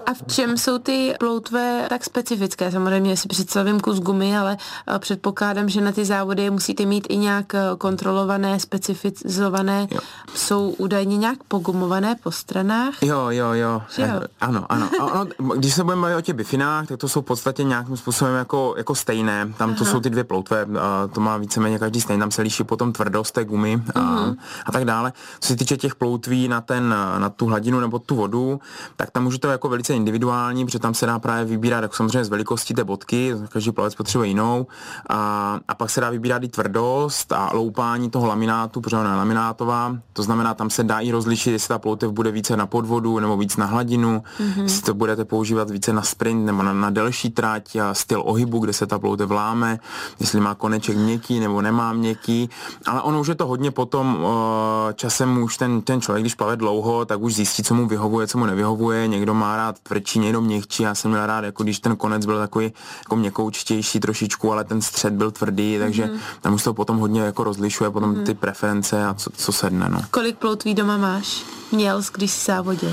a 0.05 0.13
v 0.13 0.23
čem 0.27 0.57
jsou 0.57 0.77
ty 0.77 1.13
ploutve 1.19 1.85
tak 1.89 2.03
specifické? 2.03 2.71
Samozřejmě 2.71 3.17
si 3.17 3.27
představím 3.27 3.79
kus 3.79 3.99
gumy, 3.99 4.37
ale 4.37 4.57
eh, 4.87 4.99
předpokládám, 4.99 5.69
že 5.69 5.81
na 5.81 5.91
ty 5.91 6.05
závody 6.05 6.49
musíte 6.49 6.85
mít 6.85 7.07
i 7.09 7.17
nějak 7.17 7.55
eh, 7.55 7.61
kontrolované, 7.77 8.59
specifizované. 8.59 9.87
Jo. 9.91 9.99
Jsou 10.35 10.69
údajně 10.69 11.17
nějak 11.17 11.43
pogumované 11.47 12.15
po 12.23 12.31
stranách? 12.31 12.93
Jo, 13.01 13.27
jo, 13.29 13.53
jo. 13.53 13.81
jo? 13.97 14.05
Eh, 14.05 14.27
ano, 14.41 14.65
ano. 14.69 14.89
ano. 14.99 15.25
Když 15.55 15.73
se 15.73 15.83
budeme 15.83 16.01
bavit 16.01 16.15
o 16.15 16.21
těch 16.21 16.35
bifinách, 16.35 16.87
tak 16.87 16.99
to 16.99 17.09
jsou 17.09 17.21
v 17.21 17.25
podstatě 17.25 17.63
nějakým 17.63 17.97
způsobem 17.97 18.35
jako, 18.35 18.73
jako 18.77 18.95
stejné. 18.95 19.53
Tam 19.57 19.69
Aha. 19.69 19.77
to 19.77 19.85
jsou 19.85 19.99
ty 19.99 20.09
dvě 20.09 20.23
ploutve, 20.23 20.67
to 21.13 21.21
má 21.21 21.37
víceméně 21.37 21.79
každý 21.79 22.01
stejný, 22.01 22.19
tam 22.19 22.31
se 22.31 22.41
liší 22.41 22.63
potom 22.63 22.93
tvrdost 22.93 23.33
té 23.33 23.45
gumy 23.45 23.83
a, 23.95 23.99
uh-huh. 23.99 24.35
a 24.65 24.71
tak 24.71 24.85
dále. 24.85 25.13
Co 25.39 25.47
se 25.47 25.55
týče 25.55 25.77
těch 25.77 25.95
ploutví 25.95 26.47
na, 26.47 26.61
ten, 26.61 26.95
na 27.17 27.29
tu 27.29 27.45
hladinu 27.45 27.79
nebo 27.79 27.99
tu 27.99 28.15
vodu, 28.15 28.59
tak 28.95 29.11
tam 29.11 29.23
může 29.23 29.39
to 29.39 29.47
jako 29.47 29.69
velice 29.69 29.92
velice 29.93 29.95
individuální, 29.95 30.65
protože 30.65 30.79
tam 30.79 30.93
se 30.93 31.05
dá 31.05 31.19
právě 31.19 31.45
vybírat 31.45 31.81
jako 31.81 31.95
samozřejmě 31.95 32.25
z 32.25 32.29
velikostí 32.29 32.73
té 32.73 32.83
bodky, 32.83 33.35
každý 33.49 33.71
plavec 33.71 33.95
potřebuje 33.95 34.27
jinou. 34.27 34.67
A, 35.09 35.59
a 35.67 35.75
pak 35.75 35.89
se 35.89 36.01
dá 36.01 36.09
vybírat 36.09 36.43
i 36.43 36.47
tvrdost 36.47 37.31
a 37.31 37.49
loupání 37.53 38.09
toho 38.09 38.27
laminátu, 38.27 38.81
protože 38.81 38.97
ona 38.97 39.11
je 39.11 39.17
laminátová, 39.17 39.97
to 40.13 40.23
znamená, 40.23 40.53
tam 40.53 40.69
se 40.69 40.83
dá 40.83 40.99
i 40.99 41.11
rozlišit, 41.11 41.51
jestli 41.51 41.67
ta 41.67 41.79
ploutev 41.79 42.11
bude 42.11 42.31
více 42.31 42.57
na 42.57 42.65
podvodu 42.65 43.19
nebo 43.19 43.37
víc 43.37 43.57
na 43.57 43.65
hladinu, 43.65 44.23
mm-hmm. 44.39 44.63
jestli 44.63 44.81
to 44.81 44.93
budete 44.93 45.25
používat 45.25 45.69
více 45.69 45.93
na 45.93 46.01
sprint 46.01 46.45
nebo 46.45 46.63
na, 46.63 46.73
na 46.73 46.89
delší 46.89 47.29
trať 47.29 47.75
a 47.75 47.93
styl 47.93 48.21
ohybu, 48.25 48.59
kde 48.59 48.73
se 48.73 48.85
ta 48.85 48.99
ploutev 48.99 49.29
vláme, 49.29 49.79
jestli 50.19 50.39
má 50.39 50.55
koneček 50.55 50.97
měkký 50.97 51.39
nebo 51.39 51.61
nemá 51.61 51.93
měkký, 51.93 52.49
ale 52.85 53.01
ono 53.01 53.19
už 53.19 53.27
je 53.27 53.35
to 53.35 53.47
hodně 53.47 53.71
potom 53.71 54.27
časem 54.95 55.43
už 55.43 55.57
ten, 55.57 55.81
ten 55.81 56.01
člověk, 56.01 56.23
když 56.23 56.35
plave 56.35 56.55
dlouho, 56.55 57.05
tak 57.05 57.21
už 57.21 57.35
zjistí, 57.35 57.63
co 57.63 57.73
mu 57.75 57.87
vyhovuje, 57.87 58.27
co 58.27 58.37
mu 58.37 58.45
nevyhovuje, 58.45 59.07
někdo 59.07 59.33
má 59.33 59.57
rád 59.57 59.75
tvrdší, 59.83 60.19
někdo 60.19 60.41
měkčí. 60.41 60.83
Já 60.83 60.95
jsem 60.95 61.11
měl 61.11 61.25
rád, 61.25 61.43
jako 61.43 61.63
když 61.63 61.79
ten 61.79 61.95
konec 61.95 62.25
byl 62.25 62.39
takový 62.39 62.73
jako 62.99 63.15
měkoučtější 63.15 63.99
trošičku, 63.99 64.51
ale 64.51 64.63
ten 64.63 64.81
střed 64.81 65.13
byl 65.13 65.31
tvrdý, 65.31 65.77
takže 65.79 66.05
mm-hmm. 66.05 66.19
tam 66.41 66.53
už 66.53 66.63
to 66.63 66.73
potom 66.73 66.97
hodně 66.97 67.21
jako 67.21 67.43
rozlišuje 67.43 67.89
potom 67.89 68.15
mm-hmm. 68.15 68.25
ty 68.25 68.33
preference 68.33 69.05
a 69.05 69.13
co, 69.13 69.29
co 69.29 69.51
sedne. 69.51 69.89
No. 69.89 70.01
Kolik 70.11 70.37
ploutví 70.37 70.73
doma 70.73 70.97
máš? 70.97 71.43
Měl, 71.71 72.01
když 72.13 72.31
jsi 72.31 72.45
závodil? 72.45 72.91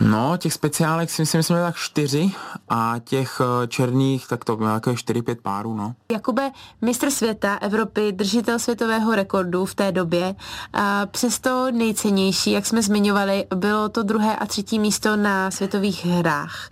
No, 0.00 0.36
těch 0.36 0.52
speciálek 0.52 1.10
si 1.10 1.22
myslím, 1.22 1.38
že 1.38 1.42
jsme 1.42 1.60
tak 1.60 1.76
čtyři 1.76 2.30
a 2.68 2.94
těch 3.04 3.40
eh, 3.40 3.66
černých 3.66 4.28
tak 4.28 4.44
to 4.44 4.56
nějaké 4.60 4.96
čtyři, 4.96 5.22
pět 5.22 5.40
párů, 5.40 5.74
no. 5.74 5.94
Jakube, 6.12 6.50
mistr 6.82 7.10
světa 7.10 7.54
Evropy, 7.54 8.12
držitel 8.12 8.58
světového 8.58 9.14
rekordu 9.14 9.64
v 9.64 9.74
té 9.74 9.92
době, 9.92 10.34
a 10.72 11.06
přesto 11.06 11.66
nejcennější, 11.70 12.50
jak 12.50 12.66
jsme 12.66 12.82
zmiňovali, 12.82 13.46
bylo 13.54 13.88
to 13.88 14.02
druhé 14.02 14.36
a 14.36 14.46
třetí 14.46 14.78
místo 14.78 15.16
na 15.16 15.50
světových 15.50 16.06
hrách. 16.06 16.68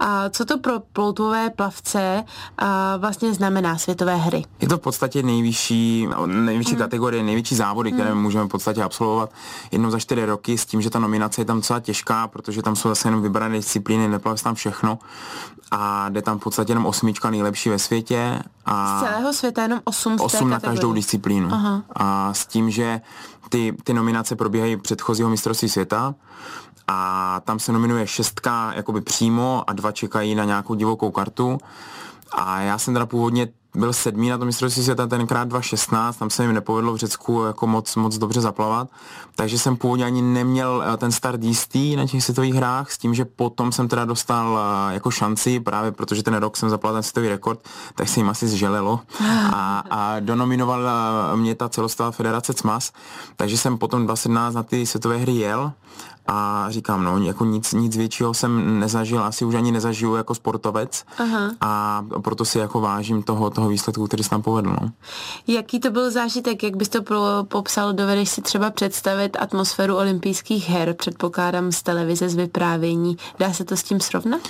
A 0.00 0.28
co 0.28 0.44
to 0.44 0.58
pro 0.58 0.80
ploutové 0.80 1.50
plavce 1.50 2.24
a 2.58 2.96
vlastně 2.96 3.34
znamená 3.34 3.78
světové 3.78 4.16
hry? 4.16 4.44
Je 4.60 4.68
to 4.68 4.78
v 4.78 4.80
podstatě 4.80 5.22
nejvyšší, 5.22 6.08
nejvyšší 6.26 6.70
hmm. 6.70 6.78
kategorie, 6.78 7.22
největší 7.22 7.54
závody, 7.54 7.92
které 7.92 8.10
hmm. 8.10 8.22
můžeme 8.22 8.44
v 8.44 8.48
podstatě 8.48 8.82
absolvovat 8.82 9.30
jednou 9.72 9.90
za 9.90 9.98
čtyři 9.98 10.24
roky 10.24 10.58
s 10.58 10.66
tím, 10.66 10.82
že 10.82 10.90
ta 10.90 10.98
nominace 10.98 11.40
je 11.40 11.44
tam 11.44 11.56
docela 11.56 11.80
těžká, 11.80 12.28
protože 12.28 12.62
tam 12.66 12.76
jsou 12.76 12.88
zase 12.88 13.08
jenom 13.08 13.22
vybrané 13.22 13.56
disciplíny, 13.56 14.08
neplaví 14.08 14.42
tam 14.42 14.54
všechno 14.54 14.98
a 15.70 16.08
jde 16.08 16.22
tam 16.22 16.38
v 16.38 16.42
podstatě 16.42 16.70
jenom 16.70 16.86
osmička 16.86 17.30
nejlepší 17.30 17.68
ve 17.68 17.78
světě. 17.78 18.42
A 18.64 18.98
z 18.98 19.02
celého 19.02 19.32
světa 19.32 19.62
jenom 19.62 19.80
osm 19.84 20.16
v 20.18 20.20
Osm 20.20 20.50
na 20.50 20.60
každou 20.60 20.92
disciplínu. 20.92 21.48
Aha. 21.52 21.82
A 21.96 22.34
s 22.34 22.46
tím, 22.46 22.70
že 22.70 23.00
ty, 23.48 23.76
ty 23.84 23.94
nominace 23.94 24.36
probíhají 24.36 24.76
předchozího 24.76 25.30
mistrovství 25.30 25.68
světa 25.68 26.14
a 26.88 27.40
tam 27.44 27.58
se 27.58 27.72
nominuje 27.72 28.06
šestka 28.06 28.72
jakoby 28.74 29.00
přímo 29.00 29.64
a 29.66 29.72
dva 29.72 29.92
čekají 29.92 30.34
na 30.34 30.44
nějakou 30.44 30.74
divokou 30.74 31.10
kartu. 31.10 31.58
A 32.32 32.60
já 32.60 32.78
jsem 32.78 32.94
teda 32.94 33.06
původně 33.06 33.48
byl 33.76 33.92
sedmý 33.92 34.28
na 34.28 34.38
tom 34.38 34.46
mistrovství 34.46 34.82
světa 34.82 35.06
tenkrát 35.06 35.48
2016, 35.48 36.16
tam 36.16 36.30
se 36.30 36.46
mi 36.46 36.52
nepovedlo 36.52 36.92
v 36.92 36.96
Řecku 36.96 37.42
jako 37.42 37.66
moc, 37.66 37.96
moc 37.96 38.18
dobře 38.18 38.40
zaplavat, 38.40 38.88
takže 39.36 39.58
jsem 39.58 39.76
původně 39.76 40.04
ani 40.04 40.22
neměl 40.22 40.84
eh, 40.86 40.96
ten 40.96 41.12
start 41.12 41.42
jistý 41.42 41.96
na 41.96 42.06
těch 42.06 42.24
světových 42.24 42.54
hrách, 42.54 42.90
s 42.90 42.98
tím, 42.98 43.14
že 43.14 43.24
potom 43.24 43.72
jsem 43.72 43.88
teda 43.88 44.04
dostal 44.04 44.58
eh, 44.58 44.94
jako 44.94 45.10
šanci, 45.10 45.60
právě 45.60 45.92
protože 45.92 46.22
ten 46.22 46.34
rok 46.34 46.56
jsem 46.56 46.70
zaplatil 46.70 46.96
ten 46.96 47.02
světový 47.02 47.28
rekord, 47.28 47.60
tak 47.94 48.08
se 48.08 48.20
jim 48.20 48.28
asi 48.28 48.48
zželelo. 48.48 49.00
A, 49.52 49.82
a 49.90 50.20
donominovala 50.20 51.32
mě 51.36 51.54
ta 51.54 51.68
celostová 51.68 52.10
federace 52.10 52.54
CMAS, 52.54 52.92
takže 53.36 53.58
jsem 53.58 53.78
potom 53.78 54.04
2017 54.04 54.54
na 54.54 54.62
ty 54.62 54.86
světové 54.86 55.16
hry 55.16 55.32
jel 55.32 55.72
a 56.26 56.66
říkám, 56.68 57.04
no, 57.04 57.18
jako 57.18 57.44
nic, 57.44 57.72
nic 57.72 57.96
většího 57.96 58.34
jsem 58.34 58.80
nezažil, 58.80 59.24
asi 59.24 59.44
už 59.44 59.54
ani 59.54 59.72
nezažiju 59.72 60.14
jako 60.14 60.34
sportovec 60.34 61.04
Aha. 61.18 61.50
a 61.60 62.02
proto 62.22 62.44
si 62.44 62.58
jako 62.58 62.80
vážím 62.80 63.22
toho, 63.22 63.50
toho 63.50 63.68
výsledku, 63.68 64.06
který 64.06 64.22
se 64.22 64.30
tam 64.30 64.42
povedl. 64.42 64.70
No. 64.70 64.90
Jaký 65.46 65.80
to 65.80 65.90
byl 65.90 66.10
zážitek, 66.10 66.62
jak 66.62 66.76
bys 66.76 66.88
to 66.88 67.02
popsal, 67.42 67.92
dovedeš 67.92 68.28
si 68.28 68.42
třeba 68.42 68.70
představit 68.70 69.36
atmosféru 69.40 69.96
olympijských 69.96 70.68
her, 70.68 70.94
předpokládám 70.94 71.72
z 71.72 71.82
televize, 71.82 72.28
z 72.28 72.34
vyprávění, 72.34 73.16
dá 73.38 73.52
se 73.52 73.64
to 73.64 73.76
s 73.76 73.82
tím 73.82 74.00
srovnat? 74.00 74.40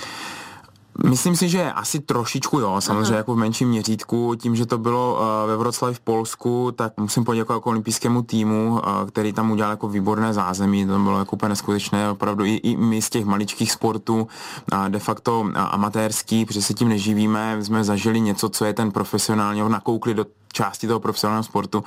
Myslím 1.05 1.37
si, 1.37 1.49
že 1.49 1.73
asi 1.73 2.01
trošičku 2.01 2.61
jo, 2.61 2.81
samozřejmě 2.81 3.09
Aha. 3.09 3.17
jako 3.17 3.35
v 3.35 3.39
menším 3.39 3.69
měřítku, 3.69 4.35
tím, 4.35 4.57
že 4.57 4.67
to 4.67 4.79
bylo 4.79 5.15
uh, 5.15 5.49
ve 5.49 5.57
Vroclavi 5.57 5.95
v 5.95 6.01
Polsku, 6.01 6.73
tak 6.77 6.93
musím 6.97 7.25
poděkovat 7.25 7.57
jako 7.57 7.71
olympijskému 7.71 8.23
týmu, 8.23 8.71
uh, 8.71 9.09
který 9.09 9.33
tam 9.33 9.51
udělal 9.51 9.71
jako 9.71 9.89
výborné 9.89 10.33
zázemí, 10.33 10.87
to 10.87 10.99
bylo 10.99 11.19
jako 11.19 11.37
úplně 11.37 11.49
neskutečné, 11.49 12.11
opravdu 12.11 12.45
i, 12.45 12.55
i 12.55 12.77
my 12.77 13.03
z 13.03 13.11
těch 13.11 13.25
maličkých 13.25 13.73
sportů, 13.73 14.29
uh, 14.73 14.89
de 14.89 14.99
facto 14.99 15.41
uh, 15.41 15.53
amatérský, 15.57 16.45
protože 16.45 16.63
se 16.63 16.75
tím 16.75 16.89
neživíme, 16.89 17.65
jsme 17.65 17.85
zažili 17.85 18.21
něco, 18.21 18.49
co 18.49 18.65
je 18.65 18.75
ten 18.75 18.91
profesionálně, 18.91 19.69
nakoukli 19.69 20.15
do 20.15 20.27
části 20.57 20.87
toho 20.87 21.01
profesionálního 21.01 21.43
sportu. 21.43 21.85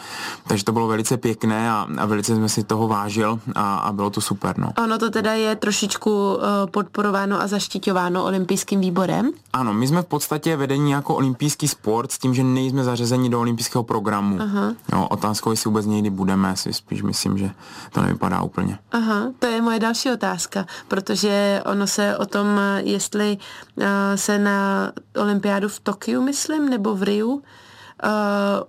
Takže 0.47 0.65
to 0.65 0.71
bylo 0.71 0.87
velice 0.87 1.17
pěkné 1.17 1.71
a, 1.71 1.87
a 1.97 2.05
velice 2.05 2.35
jsme 2.35 2.49
si 2.49 2.63
toho 2.63 2.87
vážil 2.87 3.39
a, 3.55 3.77
a 3.77 3.91
bylo 3.91 4.09
to 4.09 4.21
super. 4.21 4.53
No. 4.57 4.73
Ono 4.83 4.97
to 4.97 5.09
teda 5.09 5.33
je 5.33 5.55
trošičku 5.55 6.09
uh, 6.09 6.41
podporováno 6.71 7.41
a 7.41 7.47
zaštiťováno 7.47 8.23
olympijským 8.23 8.79
výborem? 8.79 9.31
Ano, 9.53 9.73
my 9.73 9.87
jsme 9.87 10.01
v 10.01 10.05
podstatě 10.05 10.55
vedení 10.55 10.91
jako 10.91 11.15
olympijský 11.15 11.67
sport 11.67 12.11
s 12.11 12.17
tím, 12.17 12.33
že 12.33 12.43
nejsme 12.43 12.83
zařazeni 12.83 13.29
do 13.29 13.39
olympijského 13.39 13.83
programu. 13.83 14.37
Aha. 14.41 14.73
Jo, 14.93 15.07
otázkou, 15.09 15.51
jestli 15.51 15.67
vůbec 15.67 15.85
někdy 15.85 16.09
budeme, 16.09 16.55
si 16.55 16.73
spíš 16.73 17.01
myslím, 17.01 17.37
že 17.37 17.49
to 17.91 18.01
nevypadá 18.01 18.41
úplně. 18.41 18.77
Aha, 18.91 19.33
to 19.39 19.47
je 19.47 19.61
moje 19.61 19.79
další 19.79 20.11
otázka, 20.11 20.65
protože 20.87 21.61
ono 21.65 21.87
se 21.87 22.17
o 22.17 22.25
tom, 22.25 22.47
jestli 22.77 23.37
uh, 23.37 23.85
se 24.15 24.39
na 24.39 24.91
olympiádu 25.17 25.69
v 25.69 25.79
Tokiu, 25.79 26.21
myslím, 26.21 26.69
nebo 26.69 26.95
v 26.95 27.03
Riu, 27.03 27.41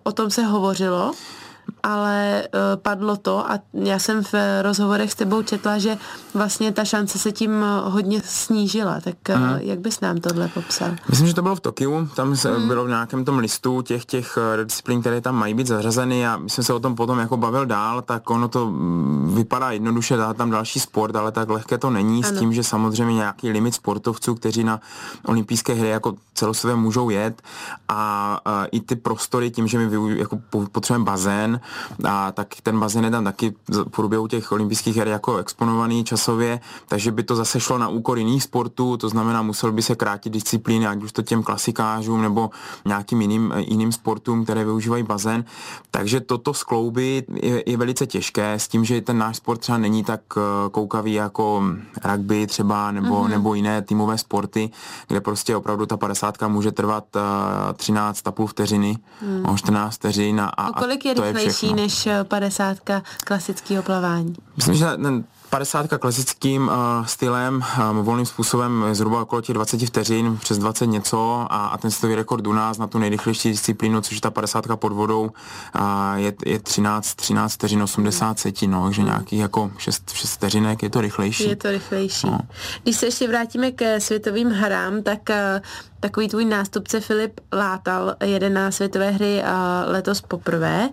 o 0.02 0.12
tom 0.12 0.30
se 0.30 0.42
hovořilo 0.42 1.12
ale 1.82 2.42
uh, 2.54 2.60
padlo 2.82 3.16
to 3.16 3.50
a 3.50 3.58
já 3.74 3.98
jsem 3.98 4.24
v 4.24 4.34
rozhovorech 4.62 5.12
s 5.12 5.14
tebou 5.14 5.42
četla, 5.42 5.78
že 5.78 5.96
vlastně 6.34 6.72
ta 6.72 6.84
šance 6.84 7.18
se 7.18 7.32
tím 7.32 7.64
hodně 7.84 8.22
snížila, 8.24 9.00
tak 9.00 9.14
uh, 9.28 9.34
hmm. 9.34 9.58
jak 9.58 9.78
bys 9.78 10.00
nám 10.00 10.20
tohle 10.20 10.48
popsal? 10.48 10.90
Myslím, 11.08 11.28
že 11.28 11.34
to 11.34 11.42
bylo 11.42 11.56
v 11.56 11.60
Tokiu, 11.60 12.08
tam 12.16 12.36
se 12.36 12.56
hmm. 12.56 12.68
bylo 12.68 12.84
v 12.84 12.88
nějakém 12.88 13.24
tom 13.24 13.38
listu 13.38 13.82
těch 13.82 14.04
těch 14.04 14.38
disciplín, 14.64 15.00
které 15.00 15.20
tam 15.20 15.34
mají 15.34 15.54
být 15.54 15.66
zařazeny 15.66 16.26
a 16.26 16.40
jsem 16.46 16.64
se 16.64 16.72
o 16.72 16.80
tom 16.80 16.94
potom 16.94 17.18
jako 17.18 17.36
bavil 17.36 17.66
dál, 17.66 18.02
tak 18.02 18.30
ono 18.30 18.48
to 18.48 18.70
mm, 18.70 19.34
vypadá 19.34 19.70
jednoduše, 19.70 20.16
dá 20.16 20.34
tam 20.34 20.50
další 20.50 20.80
sport, 20.80 21.16
ale 21.16 21.32
tak 21.32 21.48
lehké 21.48 21.78
to 21.78 21.90
není 21.90 22.24
ano. 22.24 22.36
s 22.36 22.38
tím, 22.38 22.52
že 22.52 22.62
samozřejmě 22.64 23.14
nějaký 23.14 23.50
limit 23.50 23.74
sportovců, 23.74 24.34
kteří 24.34 24.64
na 24.64 24.80
olympijské 25.26 25.74
hry 25.74 25.88
jako 25.88 26.16
celosvětově 26.34 26.76
můžou 26.76 27.10
jet 27.10 27.42
a 27.88 28.40
uh, 28.46 28.66
i 28.72 28.80
ty 28.80 28.96
prostory 28.96 29.50
tím, 29.50 29.66
že 29.66 29.78
my 29.78 30.18
jako 30.18 30.38
potřebujeme 30.72 31.04
bazén, 31.04 31.60
a 32.04 32.32
tak 32.32 32.48
ten 32.62 32.80
bazén 32.80 33.04
je 33.04 33.10
tam 33.10 33.24
taky 33.24 33.54
v 33.68 33.84
průběhu 33.84 34.28
těch 34.28 34.52
olympijských 34.52 34.96
her 34.96 35.08
jako 35.08 35.36
exponovaný 35.36 36.04
časově, 36.04 36.60
takže 36.88 37.12
by 37.12 37.22
to 37.22 37.36
zase 37.36 37.60
šlo 37.60 37.78
na 37.78 37.88
úkor 37.88 38.18
jiných 38.18 38.42
sportů, 38.42 38.96
to 38.96 39.08
znamená 39.08 39.42
musel 39.42 39.72
by 39.72 39.82
se 39.82 39.94
krátit 39.94 40.32
disciplíny, 40.32 40.86
ať 40.86 41.02
už 41.02 41.12
to 41.12 41.22
těm 41.22 41.42
klasikářům 41.42 42.22
nebo 42.22 42.50
nějakým 42.84 43.20
jiným, 43.20 43.52
jiným 43.56 43.92
sportům, 43.92 44.44
které 44.44 44.64
využívají 44.64 45.02
bazén. 45.02 45.44
Takže 45.90 46.20
toto 46.20 46.54
skloubit 46.54 47.24
je, 47.42 47.62
je 47.66 47.76
velice 47.76 48.06
těžké 48.06 48.52
s 48.52 48.68
tím, 48.68 48.84
že 48.84 49.00
ten 49.00 49.18
náš 49.18 49.36
sport 49.36 49.58
třeba 49.58 49.78
není 49.78 50.04
tak 50.04 50.20
eh, 50.36 50.40
koukavý 50.70 51.12
jako 51.12 51.64
rugby 52.04 52.46
třeba 52.46 52.90
nebo, 52.90 53.22
mm-hmm. 53.22 53.28
nebo 53.28 53.54
jiné 53.54 53.82
týmové 53.82 54.18
sporty, 54.18 54.70
kde 55.08 55.20
prostě 55.20 55.56
opravdu 55.56 55.86
ta 55.86 55.96
50 55.96 56.42
může 56.48 56.72
trvat 56.72 57.04
uh, 57.16 57.22
13,5 57.72 58.46
vteřiny, 58.46 58.98
mm. 59.22 59.56
14 59.56 59.94
vteřin 59.94 60.40
a, 60.40 60.46
a, 60.46 60.66
a 60.66 60.80
kolik 60.80 61.04
je 61.04 61.14
to 61.14 61.24
je 61.24 61.34
všechno 61.34 61.59
lepší 61.62 61.74
než 61.82 62.08
50 62.28 62.78
klasického 63.24 63.82
plavání. 63.82 64.34
Myslím, 64.56 64.74
že 64.74 64.86
50 65.50 65.86
klasickým 65.98 66.62
uh, 66.68 67.06
stylem, 67.06 67.64
um, 67.90 68.02
volným 68.02 68.26
způsobem 68.26 68.84
zhruba 68.92 69.22
okolo 69.22 69.42
těch 69.42 69.54
20 69.54 69.86
vteřin, 69.86 70.38
přes 70.40 70.58
20 70.58 70.86
něco 70.86 71.46
a, 71.50 71.66
a 71.66 71.78
ten 71.78 71.90
světový 71.90 72.14
rekord 72.14 72.46
u 72.46 72.52
nás 72.52 72.78
na 72.78 72.86
tu 72.86 72.98
nejrychlejší 72.98 73.48
disciplínu, 73.48 74.00
což 74.00 74.14
je 74.14 74.20
ta 74.20 74.30
50 74.30 74.64
pod 74.74 74.92
vodou, 74.92 75.22
uh, 75.22 75.82
je, 76.14 76.32
je 76.46 76.58
13, 76.58 77.14
13 77.14 77.54
vteřin 77.54 77.82
80 77.82 78.38
setí, 78.38 78.68
no, 78.68 78.84
takže 78.84 79.02
nějakých 79.02 79.40
jako 79.40 79.70
6, 79.78 80.10
6 80.12 80.32
vteřinek, 80.32 80.82
je 80.82 80.90
to 80.90 81.00
rychlejší. 81.00 81.48
Je 81.48 81.56
to 81.56 81.70
rychlejší. 81.70 82.26
No. 82.26 82.38
Když 82.82 82.96
se 82.96 83.06
ještě 83.06 83.28
vrátíme 83.28 83.70
ke 83.70 84.00
světovým 84.00 84.50
hrám, 84.50 85.02
tak 85.02 85.20
uh, 85.30 85.60
takový 86.00 86.28
tvůj 86.28 86.44
nástupce 86.44 87.00
Filip 87.00 87.40
Látal 87.52 88.14
jeden 88.24 88.54
na 88.54 88.70
světové 88.70 89.10
hry 89.10 89.42
letos 89.86 90.20
poprvé. 90.20 90.88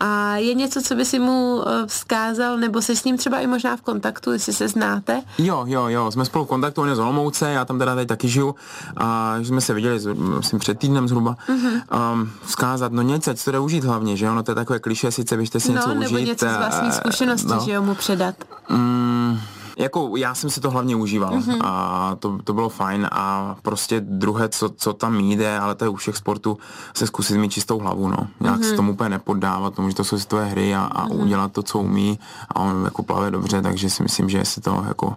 A 0.00 0.36
je 0.36 0.54
něco, 0.54 0.82
co 0.82 0.94
by 0.94 1.04
si 1.04 1.18
mu 1.18 1.62
e, 1.68 1.86
vzkázal, 1.86 2.58
nebo 2.58 2.82
se 2.82 2.96
s 2.96 3.04
ním 3.04 3.16
třeba 3.16 3.38
i 3.38 3.46
možná 3.46 3.76
v 3.76 3.80
kontaktu, 3.80 3.97
jestli 4.32 4.52
se 4.52 4.68
znáte? 4.68 5.22
Jo, 5.38 5.64
jo, 5.66 5.88
jo, 5.88 6.10
jsme 6.10 6.24
spolu 6.24 6.44
v 6.44 6.48
kontaktu, 6.48 6.82
on 6.82 6.88
je 6.88 6.94
z 6.94 6.98
Olomouce, 6.98 7.50
já 7.50 7.64
tam 7.64 7.78
teda 7.78 7.94
tady 7.94 8.06
taky 8.06 8.28
žiju, 8.28 8.54
a 8.96 9.36
že 9.40 9.48
jsme 9.48 9.60
se 9.60 9.74
viděli 9.74 10.00
myslím, 10.38 10.58
před 10.58 10.78
týdnem 10.78 11.08
zhruba. 11.08 11.36
Uh-huh. 11.48 12.12
Um, 12.12 12.30
vzkázat, 12.44 12.92
no 12.92 13.02
něco, 13.02 13.34
co 13.34 13.52
to 13.52 13.64
užít 13.64 13.84
hlavně, 13.84 14.16
že 14.16 14.30
ono 14.30 14.42
to 14.42 14.50
je 14.50 14.54
takové 14.54 14.78
kliše, 14.78 15.12
sice 15.12 15.36
byste 15.36 15.60
si 15.60 15.68
no, 15.68 15.74
něco 15.74 15.88
nebo 15.88 16.14
užít. 16.14 16.28
něco 16.28 16.46
z 16.48 16.56
vlastní 16.56 16.92
zkušenosti, 16.92 17.48
no. 17.48 17.60
že 17.64 17.72
jo, 17.72 17.82
mu 17.82 17.94
předat. 17.94 18.34
Mm, 18.68 19.38
jako 19.78 20.16
já 20.16 20.34
jsem 20.34 20.50
si 20.50 20.60
to 20.60 20.70
hlavně 20.70 20.96
užíval 20.96 21.34
mm-hmm. 21.34 21.60
a 21.64 22.16
to, 22.18 22.38
to 22.44 22.54
bylo 22.54 22.68
fajn 22.68 23.08
a 23.12 23.56
prostě 23.62 24.00
druhé, 24.00 24.48
co, 24.48 24.68
co 24.68 24.92
tam 24.92 25.20
jde, 25.20 25.58
ale 25.58 25.74
to 25.74 25.84
je 25.84 25.88
u 25.88 25.96
všech 25.96 26.16
sportů, 26.16 26.58
se 26.94 27.06
zkusit 27.06 27.38
mít 27.38 27.52
čistou 27.52 27.78
hlavu, 27.78 28.08
no. 28.08 28.16
Nějak 28.40 28.60
mm-hmm. 28.60 28.70
se 28.70 28.76
tomu 28.76 28.92
úplně 28.92 29.08
nepoddávat, 29.08 29.74
tomu, 29.74 29.88
že 29.88 29.94
to 29.94 30.04
jsou 30.04 30.18
světové 30.18 30.44
hry 30.44 30.74
a, 30.74 30.80
a 30.80 31.06
mm-hmm. 31.06 31.22
udělat 31.22 31.52
to, 31.52 31.62
co 31.62 31.78
umí 31.78 32.18
a 32.48 32.60
on 32.60 32.84
jako 32.84 33.02
plave 33.02 33.30
dobře, 33.30 33.62
takže 33.62 33.90
si 33.90 34.02
myslím, 34.02 34.28
že 34.28 34.44
si 34.44 34.60
to 34.60 34.84
jako 34.88 35.16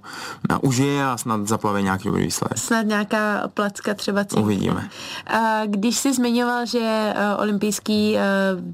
užije 0.61 1.05
a 1.05 1.17
snad 1.17 1.47
zaplave 1.47 1.81
nějaký 1.81 2.07
dobrý 2.07 2.23
výsledek. 2.23 2.57
Snad 2.57 2.85
nějaká 2.85 3.47
placka 3.53 3.93
třeba 3.93 4.23
cítit. 4.23 4.41
Uvidíme. 4.41 4.89
Když 5.65 5.97
jsi 5.97 6.13
zmiňoval, 6.13 6.65
že 6.65 6.79
e, 6.79 7.35
olympijský 7.35 8.17
e, 8.17 8.21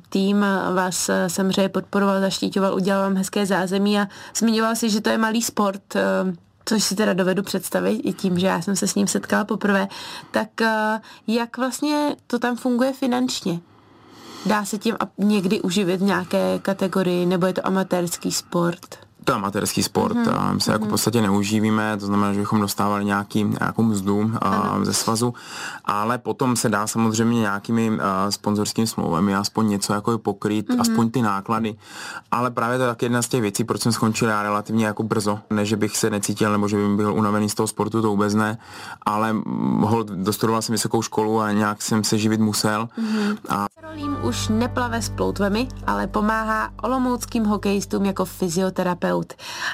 tým 0.09 0.45
vás 0.73 1.09
e, 1.09 1.29
samozřejmě 1.29 1.69
podporoval, 1.69 2.19
zaštíťoval, 2.19 2.75
udělal 2.75 3.01
vám 3.01 3.15
hezké 3.15 3.45
zázemí 3.45 3.99
a 3.99 4.07
zmiňoval 4.35 4.75
si, 4.75 4.89
že 4.89 5.01
to 5.01 5.09
je 5.09 5.17
malý 5.17 5.41
sport, 5.41 5.76
sport, 5.77 5.95
eh, 5.95 6.33
což 6.65 6.83
si 6.83 6.95
teda 6.95 7.13
dovedu 7.13 7.43
představit 7.43 7.95
i 7.95 8.13
tím, 8.13 8.39
že 8.39 8.47
já 8.47 8.61
jsem 8.61 8.75
se 8.75 8.87
s 8.87 8.95
ním 8.95 9.07
setkala 9.07 9.45
poprvé, 9.45 9.87
tak 10.31 10.61
eh, 10.61 11.01
jak 11.27 11.57
vlastně 11.57 12.15
to 12.27 12.39
tam 12.39 12.55
funguje 12.55 12.93
finančně? 12.93 13.59
Dá 14.45 14.65
se 14.65 14.77
tím 14.77 14.95
někdy 15.17 15.61
uživit 15.61 15.99
v 15.99 16.03
nějaké 16.03 16.59
kategorii, 16.59 17.25
nebo 17.25 17.45
je 17.45 17.53
to 17.53 17.67
amatérský 17.67 18.31
sport? 18.31 19.06
To 19.27 19.35
amatérský 19.35 19.83
sport. 19.83 20.15
Mm-hmm. 20.15 20.53
My 20.53 20.61
se 20.61 20.69
mm-hmm. 20.69 20.73
jako 20.73 20.83
v 20.83 20.87
mhm. 20.87 20.91
podstatě 20.91 21.21
neužívíme, 21.21 21.97
to 21.97 22.05
znamená, 22.05 22.33
že 22.33 22.39
bychom 22.39 22.61
dostávali 22.61 23.05
nějaký, 23.05 23.43
nějakou 23.43 23.83
mzdu 23.83 24.31
a, 24.41 24.79
ze 24.83 24.93
svazu, 24.93 25.33
ale 25.85 26.17
potom 26.17 26.55
se 26.55 26.69
dá 26.69 26.87
samozřejmě 26.87 27.39
nějakými 27.39 27.99
a, 27.99 28.31
sponzorskými 28.31 28.87
smlouvami 28.87 29.35
aspoň 29.35 29.69
něco 29.69 29.93
jako 29.93 30.17
pokrýt, 30.17 30.69
mm-hmm. 30.69 30.81
aspoň 30.81 31.09
ty 31.11 31.21
náklady. 31.21 31.75
Ale 32.31 32.51
právě 32.51 32.77
to 32.77 32.83
je 32.83 32.89
tak 32.89 33.01
jedna 33.01 33.21
z 33.21 33.27
těch 33.27 33.41
věcí, 33.41 33.63
proč 33.63 33.81
jsem 33.81 33.91
skončil 33.91 34.29
já 34.29 34.43
relativně 34.43 34.85
jako 34.85 35.03
brzo. 35.03 35.39
Ne, 35.49 35.65
že 35.65 35.75
bych 35.75 35.97
se 35.97 36.09
necítil, 36.09 36.51
nebo 36.51 36.67
že 36.67 36.77
bych 36.77 36.95
byl 36.95 37.13
unavený 37.13 37.49
z 37.49 37.55
toho 37.55 37.67
sportu, 37.67 38.01
to 38.01 38.07
vůbec 38.07 38.33
ne, 38.33 38.57
ale 39.05 39.33
mohl, 39.43 40.03
dostudoval 40.03 40.61
jsem 40.61 40.73
vysokou 40.73 41.01
školu 41.01 41.41
a 41.41 41.51
nějak 41.51 41.81
jsem 41.81 42.03
se 42.03 42.17
živit 42.17 42.39
musel. 42.39 42.89
Mm-hmm. 42.99 43.37
A... 43.49 43.65
Rolím 43.83 44.17
už 44.23 44.47
neplave 44.47 45.01
s 45.01 45.09
ploutvemi, 45.09 45.67
ale 45.87 46.07
pomáhá 46.07 46.69
olomouckým 46.81 47.45
hokejistům 47.45 48.05
jako 48.05 48.25
fyzioterapeut 48.25 49.16
vypnout. 49.17 49.33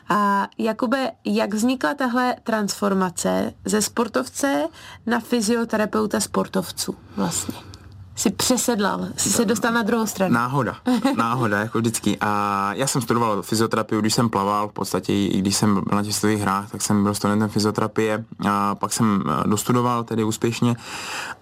A 0.10 0.48
Jakube, 0.58 1.12
jak 1.26 1.54
vznikla 1.54 1.94
tahle 1.94 2.36
transformace 2.44 3.54
ze 3.66 3.82
sportovce 3.82 4.68
na 5.06 5.20
fyzioterapeuta 5.20 6.20
sportovců 6.20 6.96
vlastně? 7.16 7.73
Si 8.16 8.32
přesedlal, 8.32 9.08
si 9.18 9.30
se 9.30 9.46
dostal 9.46 9.74
na 9.74 9.82
druhou 9.82 10.08
stranu. 10.08 10.34
Náhoda, 10.34 10.76
náhoda, 11.18 11.60
jako 11.60 11.78
vždycky. 11.78 12.18
A 12.22 12.70
já 12.74 12.88
jsem 12.88 13.02
studoval 13.02 13.42
fyzioterapii, 13.42 14.02
když 14.02 14.14
jsem 14.14 14.30
plaval, 14.30 14.68
v 14.68 14.74
podstatě 14.74 15.14
i 15.14 15.40
když 15.40 15.56
jsem 15.56 15.74
byl 15.74 15.84
na 15.98 16.04
těch 16.04 16.42
hrách, 16.42 16.72
tak 16.72 16.82
jsem 16.82 17.04
byl 17.04 17.14
studentem 17.14 17.50
fyzioterapie 17.50 18.26
a 18.50 18.76
pak 18.76 18.94
jsem 18.94 19.24
eh, 19.28 19.48
dostudoval 19.48 20.04
tedy 20.04 20.24
úspěšně 20.24 20.76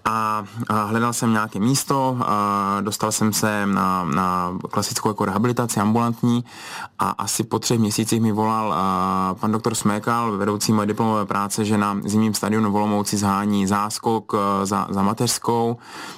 a, 0.04 0.44
a 0.68 0.84
hledal 0.84 1.12
jsem 1.12 1.32
nějaké 1.32 1.58
místo, 1.58 2.16
a 2.20 2.78
dostal 2.80 3.12
jsem 3.12 3.32
se 3.32 3.66
na, 3.66 4.04
na 4.04 4.58
klasickou 4.70 5.08
jako 5.08 5.24
rehabilitaci 5.24 5.80
ambulantní 5.80 6.44
a 6.98 7.10
asi 7.10 7.44
po 7.44 7.58
třech 7.58 7.78
měsících 7.78 8.20
mi 8.20 8.32
volal 8.32 8.72
a, 8.72 9.34
pan 9.40 9.52
doktor 9.52 9.74
Smékal, 9.74 10.36
vedoucí 10.36 10.72
moje 10.72 10.86
diplomové 10.86 11.26
práce, 11.26 11.64
že 11.64 11.78
na 11.78 11.98
zimním 12.04 12.34
stadionu 12.34 12.72
Volomouci 12.72 13.16
zhání 13.16 13.66
záskok 13.66 14.34
eh, 14.34 14.66
za, 14.66 14.86
za 14.90 15.02
mateřskou, 15.02 15.76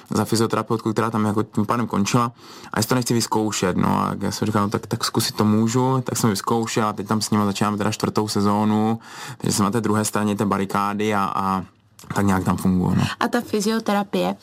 za 0.09 0.25
fyzioterapii 0.25 0.44
fyzioterapeutku, 0.45 0.93
která 0.93 1.11
tam 1.11 1.25
jako 1.25 1.43
tím 1.43 1.65
pádem 1.65 1.87
končila 1.87 2.31
a 2.73 2.79
jestli 2.79 2.89
to 2.89 2.95
nechci 2.95 3.13
vyzkoušet, 3.13 3.77
no 3.77 3.87
a 3.87 4.15
já 4.21 4.31
jsem 4.31 4.45
říkal, 4.45 4.61
no 4.61 4.69
tak, 4.69 4.87
tak 4.87 5.03
zkusit 5.03 5.35
to 5.35 5.45
můžu, 5.45 6.01
tak 6.01 6.17
jsem 6.17 6.29
vyzkoušel 6.29 6.87
a 6.87 6.93
teď 6.93 7.07
tam 7.07 7.21
s 7.21 7.31
nimi 7.31 7.45
začínám 7.45 7.77
teda 7.77 7.91
čtvrtou 7.91 8.27
sezónu, 8.27 8.99
takže 9.37 9.57
jsem 9.57 9.65
na 9.65 9.71
té 9.71 9.81
druhé 9.81 10.05
straně 10.05 10.35
té 10.35 10.45
barikády 10.45 11.15
a, 11.15 11.31
a 11.35 11.63
tak 12.15 12.25
nějak 12.25 12.43
tam 12.43 12.57
funguje. 12.57 12.95
No. 12.97 13.03
A 13.19 13.27
ta 13.27 13.41
fyzioterapie 13.41 14.35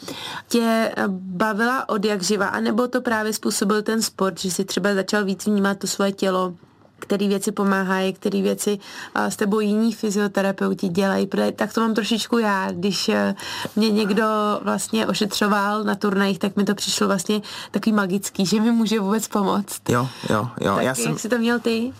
tě 0.49 0.95
bavila 1.09 1.88
od 1.88 2.05
jak 2.05 2.23
živa, 2.23 2.47
anebo 2.47 2.88
to 2.88 3.01
právě 3.01 3.33
způsobil 3.33 3.83
ten 3.83 4.03
sport, 4.03 4.41
že 4.41 4.51
si 4.51 4.65
třeba 4.65 4.95
začal 4.95 5.25
víc 5.25 5.47
vnímat 5.47 5.79
to 5.79 5.87
svoje 5.87 6.12
tělo, 6.12 6.55
které 7.03 7.29
věci 7.29 7.53
pomáhají, 7.53 8.12
které 8.12 8.43
věci 8.43 8.79
s 9.15 9.37
tebou 9.37 9.61
jiní 9.61 9.93
fyzioterapeuti 9.93 10.88
dělají, 10.88 11.27
protože 11.27 11.53
tak 11.53 11.73
to 11.73 11.81
mám 11.81 11.95
trošičku 11.95 12.38
já, 12.38 12.73
když 12.73 13.09
e, 13.09 13.35
mě 13.77 13.91
někdo 13.91 14.25
vlastně 14.62 15.07
ošetřoval 15.07 15.85
na 15.85 15.95
turnajích, 15.95 16.38
tak 16.38 16.57
mi 16.57 16.65
to 16.65 16.75
přišlo 16.75 17.07
vlastně 17.07 17.41
takový 17.71 17.93
magický, 17.93 18.47
že 18.47 18.61
mi 18.61 18.71
může 18.71 19.01
vůbec 19.01 19.29
pomoct. 19.29 19.81
Jo, 19.88 20.09
jo, 20.31 20.49
jo. 20.61 20.75
Tak 20.75 20.83
já 20.83 20.83
jak 20.83 20.97
jsem... 20.97 21.19
jsi 21.19 21.29
to 21.29 21.38
měl 21.38 21.61
ty? 21.61 21.93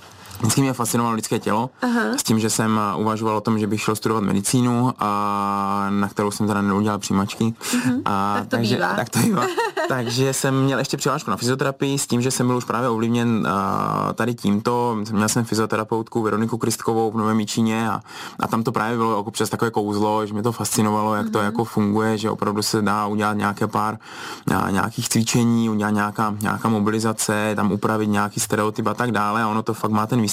Vždycky 0.43 0.61
mě 0.61 0.73
fascinovalo 0.73 1.17
lidské 1.17 1.39
tělo, 1.39 1.71
Aha. 1.83 2.01
s 2.17 2.23
tím, 2.23 2.39
že 2.39 2.51
jsem 2.51 2.81
uh, 2.95 3.01
uvažoval 3.01 3.37
o 3.37 3.41
tom, 3.41 3.59
že 3.59 3.67
bych 3.67 3.81
šel 3.81 3.97
studovat 3.97 4.25
medicínu, 4.25 4.93
a 4.99 5.87
na 5.91 6.09
kterou 6.09 6.31
jsem 6.31 6.47
teda 6.47 6.63
neudělal 6.63 6.99
přijímačky. 6.99 7.45
Uh-huh. 7.45 8.03
A, 8.05 8.35
tak 8.35 8.45
to 8.45 8.51
takže, 8.51 8.75
bývá. 8.75 8.95
Tak 8.95 9.09
to 9.09 9.19
bývá. 9.19 9.47
takže 9.89 10.33
jsem 10.33 10.65
měl 10.65 10.79
ještě 10.79 10.97
přihlášku 10.97 11.31
na 11.31 11.37
fyzioterapii 11.37 11.99
s 11.99 12.07
tím, 12.07 12.23
že 12.23 12.31
jsem 12.31 12.47
byl 12.47 12.57
už 12.57 12.65
právě 12.65 12.89
ovlivněn 12.89 13.47
a, 13.47 14.07
uh, 14.07 14.13
tady 14.13 14.35
tímto. 14.35 14.97
Měl 15.13 15.29
jsem 15.29 15.45
fyzioterapeutku 15.45 16.23
Veroniku 16.23 16.59
Kristkovou 16.59 17.11
v 17.11 17.17
Novém 17.17 17.37
Míčině 17.37 17.91
a, 17.91 18.01
a 18.41 18.49
tam 18.49 18.63
to 18.63 18.73
právě 18.73 18.97
bylo 18.97 19.17
jako 19.17 19.31
přes 19.31 19.51
takové 19.51 19.71
kouzlo, 19.71 20.27
že 20.27 20.33
mě 20.33 20.43
to 20.43 20.53
fascinovalo, 20.53 21.15
jak 21.15 21.27
uh-huh. 21.27 21.33
to 21.33 21.39
mhm. 21.39 21.45
jako 21.45 21.65
funguje, 21.65 22.19
že 22.19 22.31
opravdu 22.31 22.63
se 22.63 22.83
dá 22.83 23.07
udělat 23.07 23.37
nějaké 23.37 23.67
pár 23.67 23.99
a, 24.57 24.71
nějakých 24.71 25.09
cvičení, 25.09 25.71
udělat 25.71 25.91
nějaká, 25.91 26.35
nějaká 26.41 26.69
mobilizace, 26.69 27.53
tam 27.57 27.73
upravit 27.73 28.07
nějaký 28.07 28.41
stereotyp 28.41 28.87
a 28.87 28.95
tak 28.95 29.13
dále 29.13 29.43
a 29.43 29.49
ono 29.49 29.63
to 29.63 29.75
fakt 29.75 29.91
má 29.91 30.07
ten 30.07 30.21
výsledek. 30.21 30.32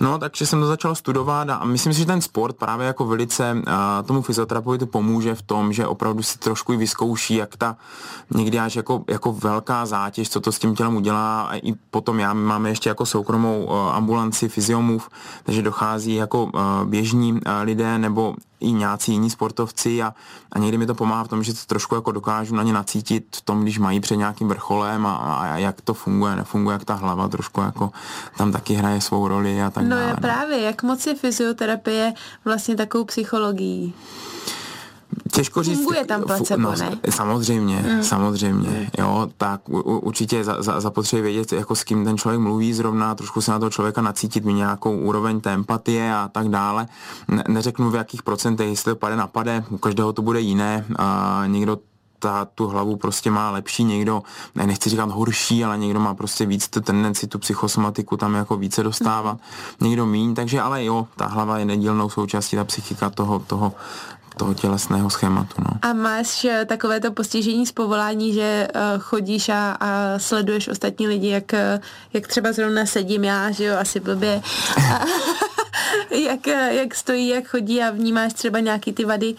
No, 0.00 0.18
takže 0.18 0.46
jsem 0.46 0.60
to 0.60 0.66
začal 0.66 0.94
studovat 0.94 1.50
a 1.50 1.64
myslím 1.64 1.92
si, 1.92 1.98
že 1.98 2.06
ten 2.06 2.20
sport 2.20 2.56
právě 2.56 2.86
jako 2.86 3.06
velice 3.06 3.52
uh, 3.54 4.06
tomu 4.06 4.22
fyzioterapeutu 4.22 4.86
pomůže 4.86 5.34
v 5.34 5.42
tom, 5.42 5.72
že 5.72 5.86
opravdu 5.86 6.22
si 6.22 6.38
trošku 6.38 6.76
vyzkouší, 6.76 7.34
jak 7.34 7.56
ta 7.56 7.76
někdy 8.34 8.58
až 8.58 8.76
jako, 8.76 9.04
jako 9.08 9.32
velká 9.32 9.86
zátěž, 9.86 10.30
co 10.30 10.40
to 10.40 10.52
s 10.52 10.58
tím 10.58 10.74
tělem 10.74 10.96
udělá. 10.96 11.42
A 11.42 11.56
i 11.56 11.72
potom 11.90 12.20
já 12.20 12.34
máme 12.34 12.68
ještě 12.68 12.88
jako 12.88 13.06
soukromou 13.06 13.64
uh, 13.64 13.96
ambulanci 13.96 14.48
fyziomův, 14.48 15.08
takže 15.44 15.62
dochází 15.62 16.14
jako 16.14 16.44
uh, 16.44 16.50
běžní 16.84 17.32
uh, 17.32 17.40
lidé 17.62 17.98
nebo 17.98 18.34
i 18.60 18.72
nějací 18.72 19.12
jiní 19.12 19.30
sportovci 19.30 20.02
a, 20.02 20.14
a 20.52 20.58
někdy 20.58 20.78
mi 20.78 20.86
to 20.86 20.94
pomáhá 20.94 21.24
v 21.24 21.28
tom, 21.28 21.42
že 21.42 21.54
to 21.54 21.60
trošku 21.66 21.94
jako 21.94 22.12
dokážu 22.12 22.54
na 22.54 22.62
ně 22.62 22.72
nacítit 22.72 23.36
v 23.36 23.40
tom, 23.40 23.62
když 23.62 23.78
mají 23.78 24.00
před 24.00 24.16
nějakým 24.16 24.48
vrcholem 24.48 25.06
a, 25.06 25.16
a 25.16 25.56
jak 25.56 25.80
to 25.80 25.94
funguje, 25.94 26.36
nefunguje, 26.36 26.72
jak 26.72 26.84
ta 26.84 26.94
hlava 26.94 27.28
trošku 27.28 27.60
jako 27.60 27.90
tam 28.36 28.52
taky 28.52 28.74
hraje 28.74 29.00
svou 29.00 29.28
roli 29.28 29.62
a 29.62 29.70
tak 29.70 29.84
no 29.84 29.90
dále. 29.90 30.10
No 30.10 30.16
právě, 30.16 30.60
jak 30.60 30.82
moc 30.82 31.06
je 31.06 31.14
fyzioterapie 31.14 32.12
vlastně 32.44 32.76
takovou 32.76 33.04
psychologií? 33.04 33.94
Těžko 35.32 35.62
říct. 35.62 35.76
Funguje 35.76 36.04
tam 36.04 36.22
placebo, 36.22 36.62
no, 36.62 36.74
ne? 36.76 36.98
Samozřejmě, 37.10 37.76
mm. 37.76 38.02
samozřejmě, 38.02 38.90
jo, 38.98 39.28
tak 39.36 39.68
u, 39.68 39.80
určitě 39.80 40.44
za, 40.44 40.62
za, 40.62 40.80
zapotřebí 40.80 41.22
vědět, 41.22 41.52
jako 41.52 41.74
s 41.74 41.84
kým 41.84 42.04
ten 42.04 42.18
člověk 42.18 42.40
mluví 42.40 42.72
zrovna, 42.72 43.14
trošku 43.14 43.40
se 43.40 43.50
na 43.50 43.58
toho 43.58 43.70
člověka 43.70 44.02
nacítit, 44.02 44.44
mít 44.44 44.54
nějakou 44.54 44.98
úroveň 44.98 45.40
té 45.40 45.54
empatie 45.54 46.14
a 46.14 46.28
tak 46.32 46.48
dále. 46.48 46.86
Ne, 47.28 47.44
neřeknu 47.48 47.90
v 47.90 47.94
jakých 47.94 48.22
procentech, 48.22 48.68
jestli 48.68 48.92
to 48.92 48.96
pade 48.96 49.16
na 49.16 49.26
pade, 49.26 49.64
u 49.70 49.78
každého 49.78 50.12
to 50.12 50.22
bude 50.22 50.40
jiné, 50.40 50.84
a 50.98 51.42
někdo 51.46 51.78
ta, 52.18 52.44
tu 52.54 52.66
hlavu 52.66 52.96
prostě 52.96 53.30
má 53.30 53.50
lepší, 53.50 53.84
někdo, 53.84 54.22
ne, 54.54 54.66
nechci 54.66 54.90
říkat 54.90 55.10
horší, 55.10 55.64
ale 55.64 55.78
někdo 55.78 56.00
má 56.00 56.14
prostě 56.14 56.46
víc 56.46 56.68
tu 56.68 56.80
tendenci 56.80 57.26
tu 57.26 57.38
psychosomatiku 57.38 58.16
tam 58.16 58.34
jako 58.34 58.56
více 58.56 58.82
dostávat, 58.82 59.38
někdo 59.80 60.06
míň, 60.06 60.34
takže 60.34 60.60
ale 60.60 60.84
jo, 60.84 61.06
ta 61.16 61.26
hlava 61.26 61.58
je 61.58 61.64
nedílnou 61.64 62.10
součástí, 62.10 62.56
ta 62.56 62.64
psychika 62.64 63.10
toho, 63.10 63.38
toho 63.38 63.72
toho 64.38 64.54
tělesného 64.54 65.10
schématu. 65.10 65.54
No. 65.58 65.78
A 65.82 65.92
máš 65.92 66.44
eh, 66.44 66.64
takovéto 66.64 67.12
postižení 67.12 67.66
z 67.66 67.72
povolání, 67.72 68.34
že 68.34 68.68
uh, 68.74 69.02
chodíš 69.02 69.48
a, 69.48 69.76
a 69.80 70.18
sleduješ 70.18 70.68
ostatní 70.68 71.06
lidi, 71.06 71.28
jak, 71.28 71.52
jak 72.12 72.26
třeba 72.26 72.52
zrovna 72.52 72.86
sedím 72.86 73.24
já, 73.24 73.50
že 73.50 73.64
jo, 73.64 73.76
asi 73.78 74.00
blbě. 74.00 74.42
A, 74.92 75.04
jak, 76.14 76.46
jak 76.70 76.94
stojí, 76.94 77.28
jak 77.28 77.48
chodí 77.48 77.82
a 77.82 77.90
vnímáš 77.90 78.32
třeba 78.32 78.60
nějaký 78.60 78.92
ty 78.92 79.04
vady, 79.04 79.34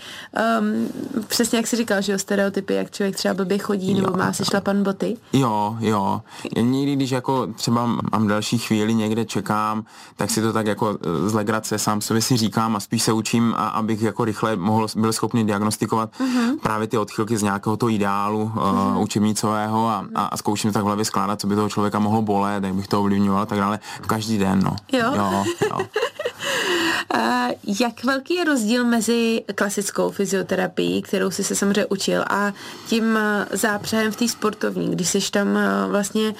um, 0.59 0.89
přesně 1.27 1.57
jak 1.57 1.67
jsi 1.67 1.75
říkal, 1.75 2.01
že 2.01 2.11
jo, 2.11 2.17
stereotypy, 2.17 2.73
jak 2.73 2.91
člověk 2.91 3.15
třeba 3.15 3.33
blbě 3.33 3.57
chodí 3.57 3.93
nebo 3.93 4.17
má 4.17 4.33
si 4.33 4.45
šlapan 4.45 4.83
boty. 4.83 5.17
Jo, 5.33 5.77
jo. 5.79 6.21
Já 6.55 6.61
někdy, 6.61 6.95
když 6.95 7.11
jako 7.11 7.47
třeba 7.47 7.85
mám 8.11 8.27
další 8.27 8.57
chvíli 8.57 8.93
někde 8.93 9.25
čekám, 9.25 9.85
tak 10.17 10.29
si 10.29 10.41
to 10.41 10.53
tak 10.53 10.67
jako 10.67 10.97
z 11.25 11.33
legrace 11.33 11.79
sám 11.79 12.01
sobě 12.01 12.21
si 12.21 12.37
říkám 12.37 12.75
a 12.75 12.79
spíš 12.79 13.03
se 13.03 13.11
učím, 13.13 13.53
a 13.57 13.67
abych 13.67 14.01
jako 14.01 14.25
rychle 14.25 14.55
mohl, 14.55 14.87
byl 14.95 15.13
schopný 15.13 15.45
diagnostikovat 15.45 16.09
uh-huh. 16.19 16.59
právě 16.59 16.87
ty 16.87 16.97
odchylky 16.97 17.37
z 17.37 17.43
nějakého 17.43 17.77
toho 17.77 17.89
ideálu 17.89 18.51
uh-huh. 18.55 18.95
uh, 18.95 19.01
učebnicového 19.01 19.87
a, 19.87 20.05
a, 20.15 20.25
a 20.25 20.37
zkouším 20.37 20.71
tak 20.71 20.83
v 20.83 20.85
hlavě 20.85 21.05
skládat, 21.05 21.41
co 21.41 21.47
by 21.47 21.55
toho 21.55 21.69
člověka 21.69 21.99
mohlo 21.99 22.21
bolet, 22.21 22.63
jak 22.63 22.73
bych 22.73 22.87
to 22.87 22.99
ovlivňoval 22.99 23.41
a 23.41 23.45
tak 23.45 23.59
dále. 23.59 23.79
Každý 24.07 24.37
den, 24.37 24.59
no. 24.63 24.75
Jo. 24.91 25.13
jo, 25.15 25.43
jo. 25.69 25.79
Jak 27.79 28.03
velký 28.03 28.35
je 28.35 28.43
rozdíl 28.43 28.85
mezi 28.85 29.43
klasickou 29.55 30.11
fyzioterapií, 30.11 31.01
kterou 31.01 31.31
jsi 31.31 31.43
se 31.43 31.55
samozřejmě 31.55 31.85
učil, 31.85 32.23
a 32.29 32.53
tím 32.87 33.19
zápřehem 33.51 34.11
v 34.11 34.15
té 34.15 34.27
sportovní, 34.27 34.91
když 34.91 35.09
jsi 35.09 35.31
tam 35.31 35.59
vlastně 35.89 36.33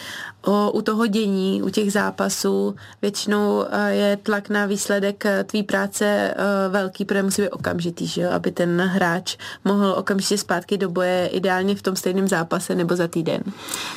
o, 0.46 0.72
u 0.72 0.82
toho 0.82 1.08
dění, 1.08 1.62
u 1.64 1.70
těch 1.70 1.92
zápasů, 1.92 2.76
většinou 3.02 3.66
je 3.88 4.18
tlak 4.18 4.50
na 4.50 4.66
výsledek 4.66 5.24
tvý 5.46 5.64
práce 5.64 6.34
velký, 6.70 7.06
protože 7.06 7.24
musí 7.24 7.42
být 7.42 7.50
okamžitý, 7.50 8.08
že 8.08 8.22
jo? 8.22 8.32
aby 8.32 8.52
ten 8.52 8.82
hráč 8.82 9.38
mohl 9.66 9.96
okamžitě 9.98 10.38
zpátky 10.38 10.78
do 10.78 10.90
boje, 10.90 11.28
ideálně 11.28 11.76
v 11.76 11.82
tom 11.82 11.96
stejném 11.96 12.28
zápase 12.28 12.76
nebo 12.76 12.96
za 12.96 13.08
týden. 13.08 13.44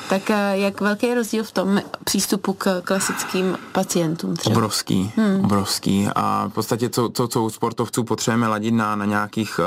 Tak 0.08 0.28
jak 0.52 0.80
velký 0.80 1.06
je 1.06 1.14
rozdíl 1.14 1.44
v 1.44 1.52
tom 1.52 1.80
přístupu 2.04 2.52
k 2.52 2.80
klasickým 2.80 3.58
pacientům? 3.72 4.36
Třeba? 4.36 4.56
Obrovský, 4.56 5.12
hmm. 5.16 5.44
obrovský. 5.44 6.08
A 6.14 6.48
v 6.48 6.52
podstatě, 6.52 6.88
co, 6.88 7.08
co, 7.08 7.28
co 7.28 7.42
u 7.42 7.50
sportovců 7.50 8.04
potřebujeme 8.04 8.48
ladit 8.48 8.74
na, 8.74 8.96
na 8.96 9.04
nějakých 9.04 9.60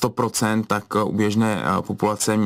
100%, 0.00 0.64
tak 0.66 0.84
u 1.04 1.12
běžné 1.12 1.62
populace 1.80 2.38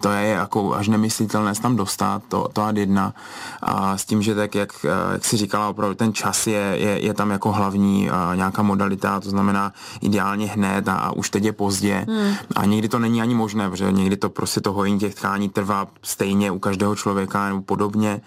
to 0.00 0.08
je 0.08 0.28
jako 0.28 0.74
až 0.74 0.88
nemyslitelné 0.88 1.52
tam 1.62 1.76
dostat, 1.76 2.22
to, 2.28 2.48
to 2.52 2.62
ad 2.62 2.76
jedna. 2.98 3.14
A 3.62 3.98
s 3.98 4.04
tím, 4.04 4.22
že 4.22 4.34
tak, 4.34 4.54
jak, 4.54 4.72
jak 5.12 5.24
si 5.24 5.36
říkala, 5.36 5.68
opravdu 5.68 5.94
ten 5.94 6.12
čas 6.12 6.46
je, 6.46 6.74
je, 6.78 7.04
je 7.04 7.14
tam 7.14 7.30
jako 7.30 7.52
hlavní 7.52 8.10
nějaká 8.34 8.62
modalita, 8.62 9.20
to 9.20 9.30
znamená 9.30 9.72
ideálně 10.00 10.46
hned 10.46 10.88
a, 10.88 10.94
a 10.94 11.12
už 11.12 11.30
teď 11.30 11.44
je 11.44 11.52
pozdě. 11.52 12.06
Hmm. 12.08 12.34
A 12.56 12.64
někdy 12.64 12.88
to 12.88 12.98
není 12.98 13.22
ani 13.22 13.34
možné, 13.34 13.70
protože 13.70 13.92
někdy 13.92 14.16
to 14.16 14.30
prostě 14.30 14.60
to 14.60 14.72
hojení 14.72 14.98
těch 14.98 15.14
tkání 15.14 15.48
trvá 15.48 15.86
stejně 16.02 16.50
u 16.50 16.58
každého 16.58 16.96
člověka 16.96 17.48
nebo 17.48 17.62
podobně. 17.62 18.20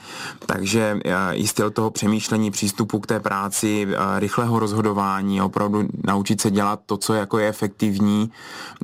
Takže 0.46 1.00
i 1.34 1.48
styl 1.48 1.72
toho 1.72 1.92
přemýšlení, 1.92 2.52
přístupu 2.52 3.00
k 3.00 3.08
té 3.08 3.20
práci, 3.20 3.88
rychlého 4.20 4.60
rozhodování, 4.60 5.42
opravdu 5.42 5.88
naučit 6.08 6.42
se 6.42 6.52
dělat 6.52 6.80
to, 6.86 6.98
co 6.98 7.14
jako 7.14 7.40
je 7.40 7.48
efektivní, 7.48 8.32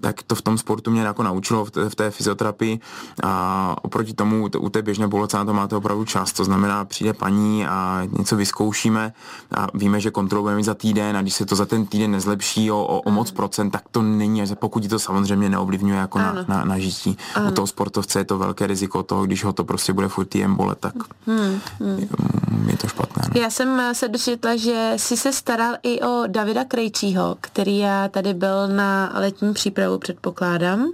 tak 0.02 0.23
to 0.23 0.36
v 0.36 0.41
tom 0.41 0.58
sportu 0.58 0.91
mě 0.91 1.02
jako 1.02 1.23
naučilo 1.23 1.65
v 1.65 1.71
té, 1.71 1.89
v 1.89 1.95
té 1.95 2.12
fyzioterapii 2.12 2.80
a 3.23 3.76
oproti 3.82 4.13
tomu 4.13 4.50
u 4.60 4.69
té 4.69 4.82
běžné 4.82 5.08
poloce 5.08 5.38
na 5.38 5.45
to 5.45 5.54
máte 5.54 5.76
opravdu 5.78 6.06
čas, 6.06 6.34
to 6.34 6.44
znamená 6.44 6.86
přijde 6.86 7.13
paní 7.13 7.68
a 7.68 8.02
něco 8.18 8.36
vyzkoušíme 8.36 9.13
a 9.56 9.68
víme, 9.74 10.00
že 10.00 10.12
kontrolu 10.12 10.44
budeme 10.44 10.58
mít 10.58 10.63
za 10.63 10.74
týden 10.74 11.18
a 11.18 11.22
když 11.22 11.34
se 11.34 11.46
to 11.46 11.56
za 11.56 11.66
ten 11.66 11.86
týden 11.86 12.12
nezlepší 12.12 12.72
o, 12.72 12.78
o, 12.78 13.02
o 13.02 13.12
moc 13.12 13.32
procent, 13.32 13.72
tak 13.72 13.84
to 13.92 14.02
není, 14.02 14.44
pokud 14.56 14.88
to 14.88 15.00
samozřejmě 15.00 15.50
neovlivňuje 15.50 16.00
jako 16.00 16.20
na, 16.20 16.46
na, 16.48 16.66
na 16.66 16.80
žití. 16.80 17.18
Ano. 17.36 17.50
U 17.50 17.54
toho 17.54 17.68
sportovce 17.68 18.20
je 18.20 18.26
to 18.26 18.38
velké 18.38 18.68
riziko 18.68 19.04
toho, 19.04 19.26
když 19.26 19.44
ho 19.44 19.54
to 19.54 19.63
prostě 19.63 19.94
bude 19.94 20.08
furt 20.08 20.36
jen 20.36 20.56
bolet, 20.56 20.78
tak 20.80 20.94
hmm, 21.28 21.60
hmm. 21.80 22.70
je 22.70 22.78
to 22.78 22.88
špatné. 22.88 23.24
No. 23.36 23.42
Já 23.42 23.50
jsem 23.50 23.82
se 23.94 24.08
dočetla, 24.08 24.56
že 24.56 24.94
si 24.98 25.18
se 25.18 25.34
staral 25.34 25.76
i 25.84 26.02
o 26.02 26.24
Davida 26.28 26.63
Krejčího, 26.63 27.38
který 27.42 27.78
já 27.78 28.08
tady 28.08 28.34
byl 28.34 28.68
na 28.68 29.12
letní 29.16 29.54
přípravu, 29.54 29.98
předpokládám. 29.98 30.86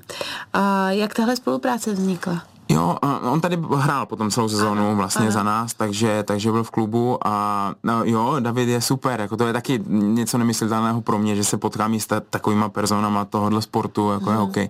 A 0.53 0.91
jak 0.91 1.13
tahle 1.13 1.35
spolupráce 1.35 1.93
vznikla? 1.93 2.52
Jo, 2.69 2.97
on 3.21 3.41
tady 3.41 3.57
hrál 3.75 4.05
potom 4.05 4.31
celou 4.31 4.49
sezónu 4.49 4.87
ano, 4.87 4.95
vlastně 4.95 5.25
ano. 5.25 5.31
za 5.31 5.43
nás, 5.43 5.73
takže, 5.73 6.23
takže 6.23 6.51
byl 6.51 6.63
v 6.63 6.71
klubu 6.71 7.27
a 7.27 7.73
no, 7.83 8.03
jo, 8.03 8.35
David 8.39 8.69
je 8.69 8.81
super, 8.81 9.21
jako 9.21 9.37
to 9.37 9.47
je 9.47 9.53
taky 9.53 9.83
něco 9.87 10.37
nemyslitelného 10.37 11.01
pro 11.01 11.19
mě, 11.19 11.35
že 11.35 11.43
se 11.43 11.57
potkám 11.57 11.95
s 11.99 12.21
takovýma 12.29 12.69
personama 12.69 13.25
tohohle 13.25 13.61
sportu, 13.61 14.11
jako 14.11 14.25
hmm. 14.25 14.33
je 14.33 14.37
hokej. 14.37 14.69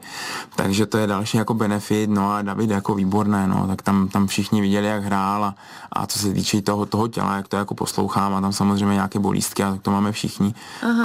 Takže 0.56 0.86
to 0.86 0.97
je 0.97 1.08
další 1.08 1.38
jako 1.38 1.53
benefit, 1.53 2.10
no 2.10 2.32
a 2.32 2.41
David 2.41 2.69
je 2.69 2.75
jako 2.75 2.95
výborné, 2.95 3.47
no, 3.47 3.67
tak 3.67 3.82
tam, 3.82 4.08
tam 4.08 4.27
všichni 4.27 4.62
viděli, 4.62 4.88
jak 4.88 5.03
hrál 5.03 5.45
a, 5.45 5.56
a 5.91 6.06
co 6.08 6.19
se 6.19 6.34
týče 6.34 6.62
toho, 6.62 6.86
toho 6.86 7.08
těla, 7.08 7.36
jak 7.36 7.47
to 7.47 7.58
jako 7.58 7.75
poslouchám 7.75 8.36
a 8.36 8.41
tam 8.41 8.53
samozřejmě 8.53 8.93
nějaké 8.93 9.19
bolístky 9.19 9.63
a 9.63 9.77
to 9.82 9.91
máme 9.91 10.12
všichni, 10.12 10.53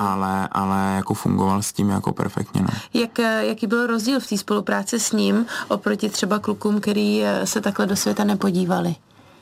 ale, 0.01 0.49
ale 0.53 0.95
jako 0.97 1.15
fungoval 1.15 1.63
s 1.63 1.73
tím 1.73 1.91
jako 1.91 2.13
perfektně, 2.13 2.63
no. 2.63 2.69
Jak, 2.95 3.19
jaký 3.41 3.67
byl 3.67 3.87
rozdíl 3.87 4.21
v 4.21 4.27
té 4.27 4.39
spolupráci 4.39 5.01
s 5.01 5.13
ním 5.13 5.47
oproti 5.69 6.09
třeba 6.09 6.39
klukům, 6.39 6.81
který 6.89 7.25
eh, 7.25 7.47
se 7.47 7.61
takhle 7.61 7.87
do 7.87 7.97
světa 7.97 8.25
nepodívali 8.25 8.95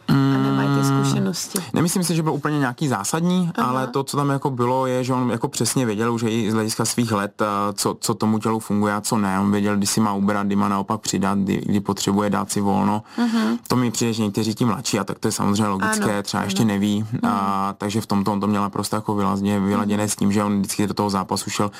a 0.08 0.38
nemají 0.38 0.68
ty 0.78 0.84
zkušenosti. 0.84 1.58
Nemyslím 1.72 2.04
si, 2.04 2.14
že 2.14 2.22
byl 2.22 2.32
úplně 2.32 2.58
nějaký 2.58 2.88
zásadní, 2.88 3.50
Aha. 3.56 3.68
ale 3.68 3.86
to, 3.86 4.04
co 4.04 4.16
tam 4.16 4.30
jako 4.30 4.50
bylo, 4.50 4.86
je, 4.86 5.04
že 5.04 5.12
on 5.12 5.30
jako 5.30 5.48
přesně 5.48 5.86
věděl 5.86 6.14
už 6.14 6.24
i 6.26 6.50
z 6.50 6.54
hlediska 6.54 6.84
svých 6.84 7.12
let, 7.12 7.42
eh, 7.42 7.46
co, 7.72 7.96
co 8.00 8.14
tomu 8.14 8.38
tělu 8.38 8.58
funguje 8.60 8.94
a 8.94 9.00
co 9.00 9.18
ne. 9.18 9.40
On 9.40 9.52
věděl, 9.52 9.76
kdy 9.76 9.86
si 9.86 10.00
má 10.00 10.12
ubrat, 10.12 10.46
kdy 10.46 10.56
má 10.56 10.68
naopak 10.68 11.00
přidat, 11.00 11.38
kdy, 11.38 11.62
kdy 11.66 11.80
potřebuje 11.80 12.30
dát 12.30 12.50
si 12.50 12.60
volno. 12.60 13.02
Uh-huh. 13.18 13.58
To 13.68 13.76
mi 13.76 13.90
přijde, 13.90 14.12
že 14.12 14.22
někteří 14.22 14.54
tím 14.54 14.68
mladší 14.68 14.98
a 14.98 15.04
tak 15.04 15.18
to 15.18 15.28
je 15.28 15.32
samozřejmě 15.32 15.66
logické, 15.66 16.12
ano. 16.12 16.22
třeba 16.22 16.42
ještě 16.42 16.64
neví. 16.64 17.04
Uh-huh. 17.04 17.28
A, 17.28 17.74
takže 17.78 18.00
v 18.00 18.06
tomto 18.06 18.32
on 18.32 18.40
to 18.40 18.46
měl 18.46 18.62
naprosto 18.62 18.96
jako 18.96 19.14
vyladěné, 19.14 19.60
vyladěné 19.60 20.04
uh-huh. 20.04 20.12
s 20.12 20.16
tím, 20.16 20.32
že 20.32 20.44
on 20.44 20.58
vždycky 20.58 20.86
do 20.86 20.94
toho 20.94 21.10
zápasu 21.10 21.50
šel 21.50 21.70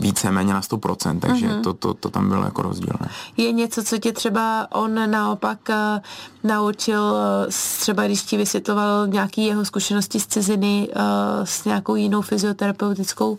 víceméně 0.00 0.54
na 0.54 0.60
100%, 0.60 1.20
takže 1.20 1.48
uh-huh. 1.48 1.62
to, 1.62 1.72
to, 1.72 1.94
to 1.94 2.08
tam 2.10 2.28
bylo 2.28 2.44
jako 2.44 2.62
rozdíl. 2.62 2.92
Ne? 3.00 3.08
Je 3.36 3.52
něco, 3.52 3.84
co 3.84 3.98
tě 3.98 4.12
třeba 4.12 4.66
on 4.72 5.10
naopak 5.10 5.58
uh, 5.68 5.76
naučil, 6.44 7.16
třeba 7.80 8.06
když 8.06 8.22
ti 8.22 8.36
vysvětloval 8.36 9.06
nějaký 9.06 9.46
jeho 9.46 9.64
zkušenosti 9.64 10.20
z 10.20 10.26
ciziny 10.26 10.88
uh, 10.88 11.02
s 11.44 11.64
nějakou 11.64 11.94
jinou 11.94 12.22
fyzioterapeutickou, 12.22 13.38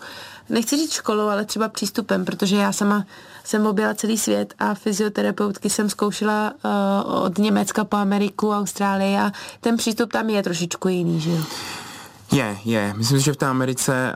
nechci 0.49 0.77
říct 0.77 0.93
školou, 0.93 1.27
ale 1.27 1.45
třeba 1.45 1.69
přístupem, 1.69 2.25
protože 2.25 2.55
já 2.55 2.71
sama 2.71 3.05
jsem 3.43 3.65
objela 3.65 3.93
celý 3.93 4.17
svět 4.17 4.53
a 4.59 4.73
fyzioterapeutky 4.73 5.69
jsem 5.69 5.89
zkoušela 5.89 6.53
uh, 6.65 7.23
od 7.23 7.37
Německa 7.37 7.83
po 7.83 7.97
Ameriku, 7.97 8.51
Austrálii 8.51 9.17
a 9.17 9.31
ten 9.61 9.77
přístup 9.77 10.11
tam 10.11 10.29
je 10.29 10.43
trošičku 10.43 10.87
jiný, 10.87 11.21
že 11.21 11.31
jo? 11.31 11.43
Je, 12.31 12.57
je. 12.65 12.93
Myslím 12.97 13.19
si, 13.19 13.25
že 13.25 13.33
v 13.33 13.37
té 13.37 13.45
Americe 13.45 14.13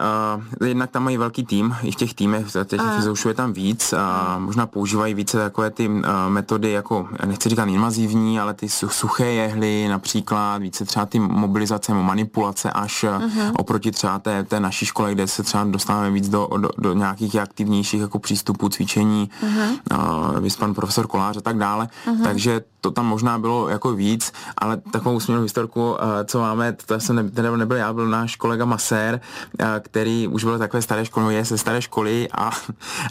uh, 0.62 0.67
jednak 0.67 0.91
tam 0.91 1.04
mají 1.04 1.17
velký 1.17 1.45
tým, 1.45 1.76
i 1.84 1.91
v 1.91 1.95
těch 1.95 2.13
týmech, 2.13 2.45
těch 2.65 2.82
fyzoušů 2.95 3.28
je 3.28 3.34
tam 3.34 3.54
víc 3.54 3.93
a 3.93 4.36
uh, 4.36 4.43
možná 4.43 4.65
používají 4.65 5.13
více 5.13 5.38
takové 5.38 5.69
ty 5.69 5.88
uh, 5.88 5.95
metody, 6.28 6.71
jako, 6.71 7.08
nechci 7.26 7.50
říkat 7.50 7.65
invazivní, 7.65 8.39
ale 8.39 8.54
ty 8.54 8.69
suché 8.69 9.26
jehly 9.26 9.88
například, 9.88 10.58
více 10.58 10.86
třeba 10.86 11.06
ty 11.06 11.19
mobilizace, 11.19 11.93
manipulace 11.93 12.71
až 12.71 13.04
uh-huh. 13.04 13.52
oproti 13.58 13.91
třeba 13.91 14.19
té, 14.19 14.43
té 14.43 14.60
naší 14.60 14.86
škole, 14.86 15.12
kde 15.12 15.28
se 15.28 15.43
třeba 15.43 15.63
dostáváme 15.63 16.12
víc 16.12 16.30
do, 16.30 16.47
do, 16.58 16.69
do 16.78 16.93
nějakých 16.93 17.36
aktivnějších 17.36 18.02
jako 18.02 18.19
přístupů, 18.19 18.69
cvičení, 18.69 19.30
uh-huh. 19.43 20.39
uh, 20.41 20.50
pan 20.60 20.74
profesor 20.74 21.08
Kolář 21.08 21.38
a 21.38 21.41
tak 21.41 21.58
dále. 21.58 21.88
Uh-huh. 22.08 22.24
Takže 22.24 22.62
to 22.82 22.91
tam 22.91 23.06
možná 23.06 23.39
bylo 23.39 23.69
jako 23.69 23.93
víc, 23.93 24.34
ale 24.58 24.78
takovou 24.78 25.19
směrnou 25.19 25.43
historku, 25.43 25.91
uh, 25.91 25.97
co 26.26 26.39
máme, 26.39 26.74
to 26.86 27.00
jsem 27.00 27.15
ne, 27.15 27.58
nebyl 27.58 27.78
já, 27.78 27.93
byl 27.93 28.00
náš 28.07 28.35
kolega 28.35 28.65
Masér, 28.65 29.19
uh, 29.59 29.67
který 29.79 30.27
už 30.27 30.43
byl 30.43 30.59
takové 30.59 30.81
staré 30.81 31.05
školy, 31.05 31.35
je 31.35 31.45
ze 31.45 31.57
staré 31.57 31.81
školy 31.81 32.27
a, 32.31 32.51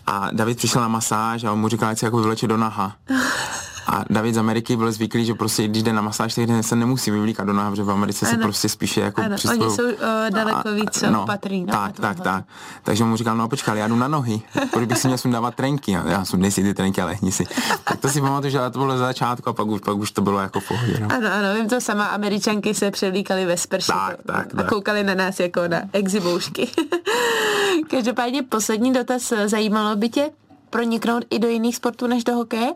a 0.06 0.28
David 0.32 0.58
přišel 0.58 0.82
na 0.82 0.88
masáž 0.88 1.44
a 1.44 1.52
on 1.52 1.58
mu 1.58 1.68
říkal, 1.68 1.88
ať 1.88 1.98
se 1.98 2.06
jako 2.06 2.18
vyleče 2.18 2.46
do 2.46 2.56
naha. 2.56 2.96
A 3.86 4.04
David 4.10 4.34
z 4.34 4.38
Ameriky 4.38 4.76
byl 4.76 4.92
zvyklý, 4.92 5.24
že 5.24 5.34
prostě 5.34 5.68
když 5.68 5.82
jde 5.82 5.92
na 5.92 6.02
masáž, 6.02 6.34
tak 6.34 6.44
se 6.60 6.76
nemusí 6.76 7.10
vyvlíkat 7.10 7.46
do 7.46 7.52
noha, 7.52 7.70
protože 7.70 7.82
v 7.82 7.90
Americe 7.90 8.26
ano. 8.26 8.36
se 8.36 8.42
prostě 8.42 8.68
spíše 8.68 9.00
jako 9.00 9.22
ano, 9.22 9.36
Oni 9.50 9.70
jsou 9.70 9.84
uh, 9.84 9.90
daleko 10.30 10.72
víc 10.74 11.04
no, 11.10 11.22
opatrní. 11.22 11.64
No, 11.64 11.72
tak, 11.72 12.00
tak, 12.00 12.20
tak. 12.20 12.44
Takže 12.82 13.04
mu 13.04 13.16
říkal, 13.16 13.36
no 13.36 13.48
počkej, 13.48 13.78
já 13.78 13.88
jdu 13.88 13.96
na 13.96 14.08
nohy, 14.08 14.42
proč 14.72 14.88
bych 14.88 14.98
si 14.98 15.08
měl 15.08 15.18
sundávat 15.18 15.54
trenky. 15.54 15.92
Já 15.92 16.24
jsem 16.24 16.50
si 16.50 16.62
ty 16.62 16.74
trenky, 16.74 17.00
ale 17.00 17.14
hni 17.14 17.32
si. 17.32 17.46
Tak 17.84 18.00
to 18.00 18.08
si 18.08 18.20
pamatuju, 18.20 18.50
že 18.50 18.58
to 18.70 18.78
bylo 18.78 18.98
za 18.98 19.06
začátku 19.06 19.48
a 19.50 19.52
pak 19.52 19.66
už, 19.66 19.80
pak 19.80 19.96
už 19.96 20.10
to 20.10 20.22
bylo 20.22 20.38
jako 20.38 20.60
v 20.60 20.68
pohodě. 20.68 21.00
No. 21.00 21.08
Ano, 21.12 21.28
ano, 21.32 21.54
vím 21.54 21.68
to 21.68 21.80
sama, 21.80 22.04
američanky 22.04 22.74
se 22.74 22.90
převlíkaly 22.90 23.46
ve 23.46 23.56
sprši 23.56 23.86
tak, 23.86 24.16
tak, 24.26 24.46
a 24.58 24.62
koukali 24.62 25.04
na 25.04 25.14
nás 25.14 25.40
jako 25.40 25.68
na 25.68 25.82
exiboušky. 25.92 26.70
Každopádně 27.90 28.42
poslední 28.42 28.92
dotaz, 28.92 29.32
zajímalo 29.46 29.96
by 29.96 30.08
tě 30.08 30.30
proniknout 30.70 31.24
i 31.30 31.38
do 31.38 31.48
jiných 31.48 31.76
sportů 31.76 32.06
než 32.06 32.24
do 32.24 32.34
hokeje? 32.34 32.72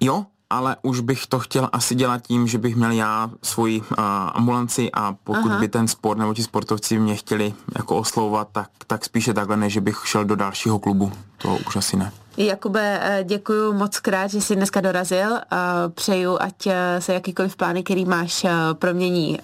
Jo, 0.00 0.26
ale 0.50 0.76
už 0.82 1.00
bych 1.00 1.26
to 1.26 1.38
chtěl 1.38 1.68
asi 1.72 1.94
dělat 1.94 2.22
tím, 2.22 2.46
že 2.46 2.58
bych 2.58 2.76
měl 2.76 2.90
já 2.90 3.30
svoji 3.42 3.80
uh, 3.80 3.86
ambulanci 4.34 4.90
a 4.92 5.14
pokud 5.24 5.50
Aha. 5.50 5.60
by 5.60 5.68
ten 5.68 5.88
sport 5.88 6.18
nebo 6.18 6.34
ti 6.34 6.42
sportovci 6.42 6.98
mě 6.98 7.16
chtěli 7.16 7.54
jako 7.78 7.96
oslovovat, 7.96 8.48
tak, 8.52 8.70
tak 8.86 9.04
spíše 9.04 9.34
takhle, 9.34 9.56
než 9.56 9.78
bych 9.78 10.02
šel 10.04 10.24
do 10.24 10.36
dalšího 10.36 10.78
klubu. 10.78 11.12
To 11.38 11.58
už 11.66 11.76
asi 11.76 11.96
ne. 11.96 12.12
Jakube, 12.36 13.00
eh, 13.02 13.24
děkuji 13.24 13.72
moc 13.72 14.00
krát, 14.00 14.26
že 14.26 14.40
jsi 14.40 14.56
dneska 14.56 14.80
dorazil. 14.80 15.40
Přeju, 15.94 16.38
ať 16.40 16.66
eh, 16.66 17.00
se 17.00 17.14
jakýkoliv 17.14 17.56
plány, 17.56 17.82
který 17.82 18.04
máš, 18.04 18.44
eh, 18.44 18.50
promění 18.72 19.38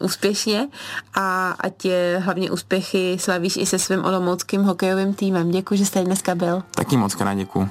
úspěšně 0.00 0.68
a 1.14 1.50
ať 1.60 1.84
je 1.84 2.22
hlavně 2.24 2.50
úspěchy 2.50 3.16
slavíš 3.20 3.56
i 3.56 3.66
se 3.66 3.78
svým 3.78 4.04
olomouckým 4.04 4.62
hokejovým 4.62 5.14
týmem. 5.14 5.50
Děkuji, 5.50 5.76
že 5.78 5.86
jste 5.86 6.04
dneska 6.04 6.34
byl. 6.34 6.62
Taky 6.74 6.96
moc 6.96 7.14
krát 7.14 7.34
děkuji. 7.34 7.68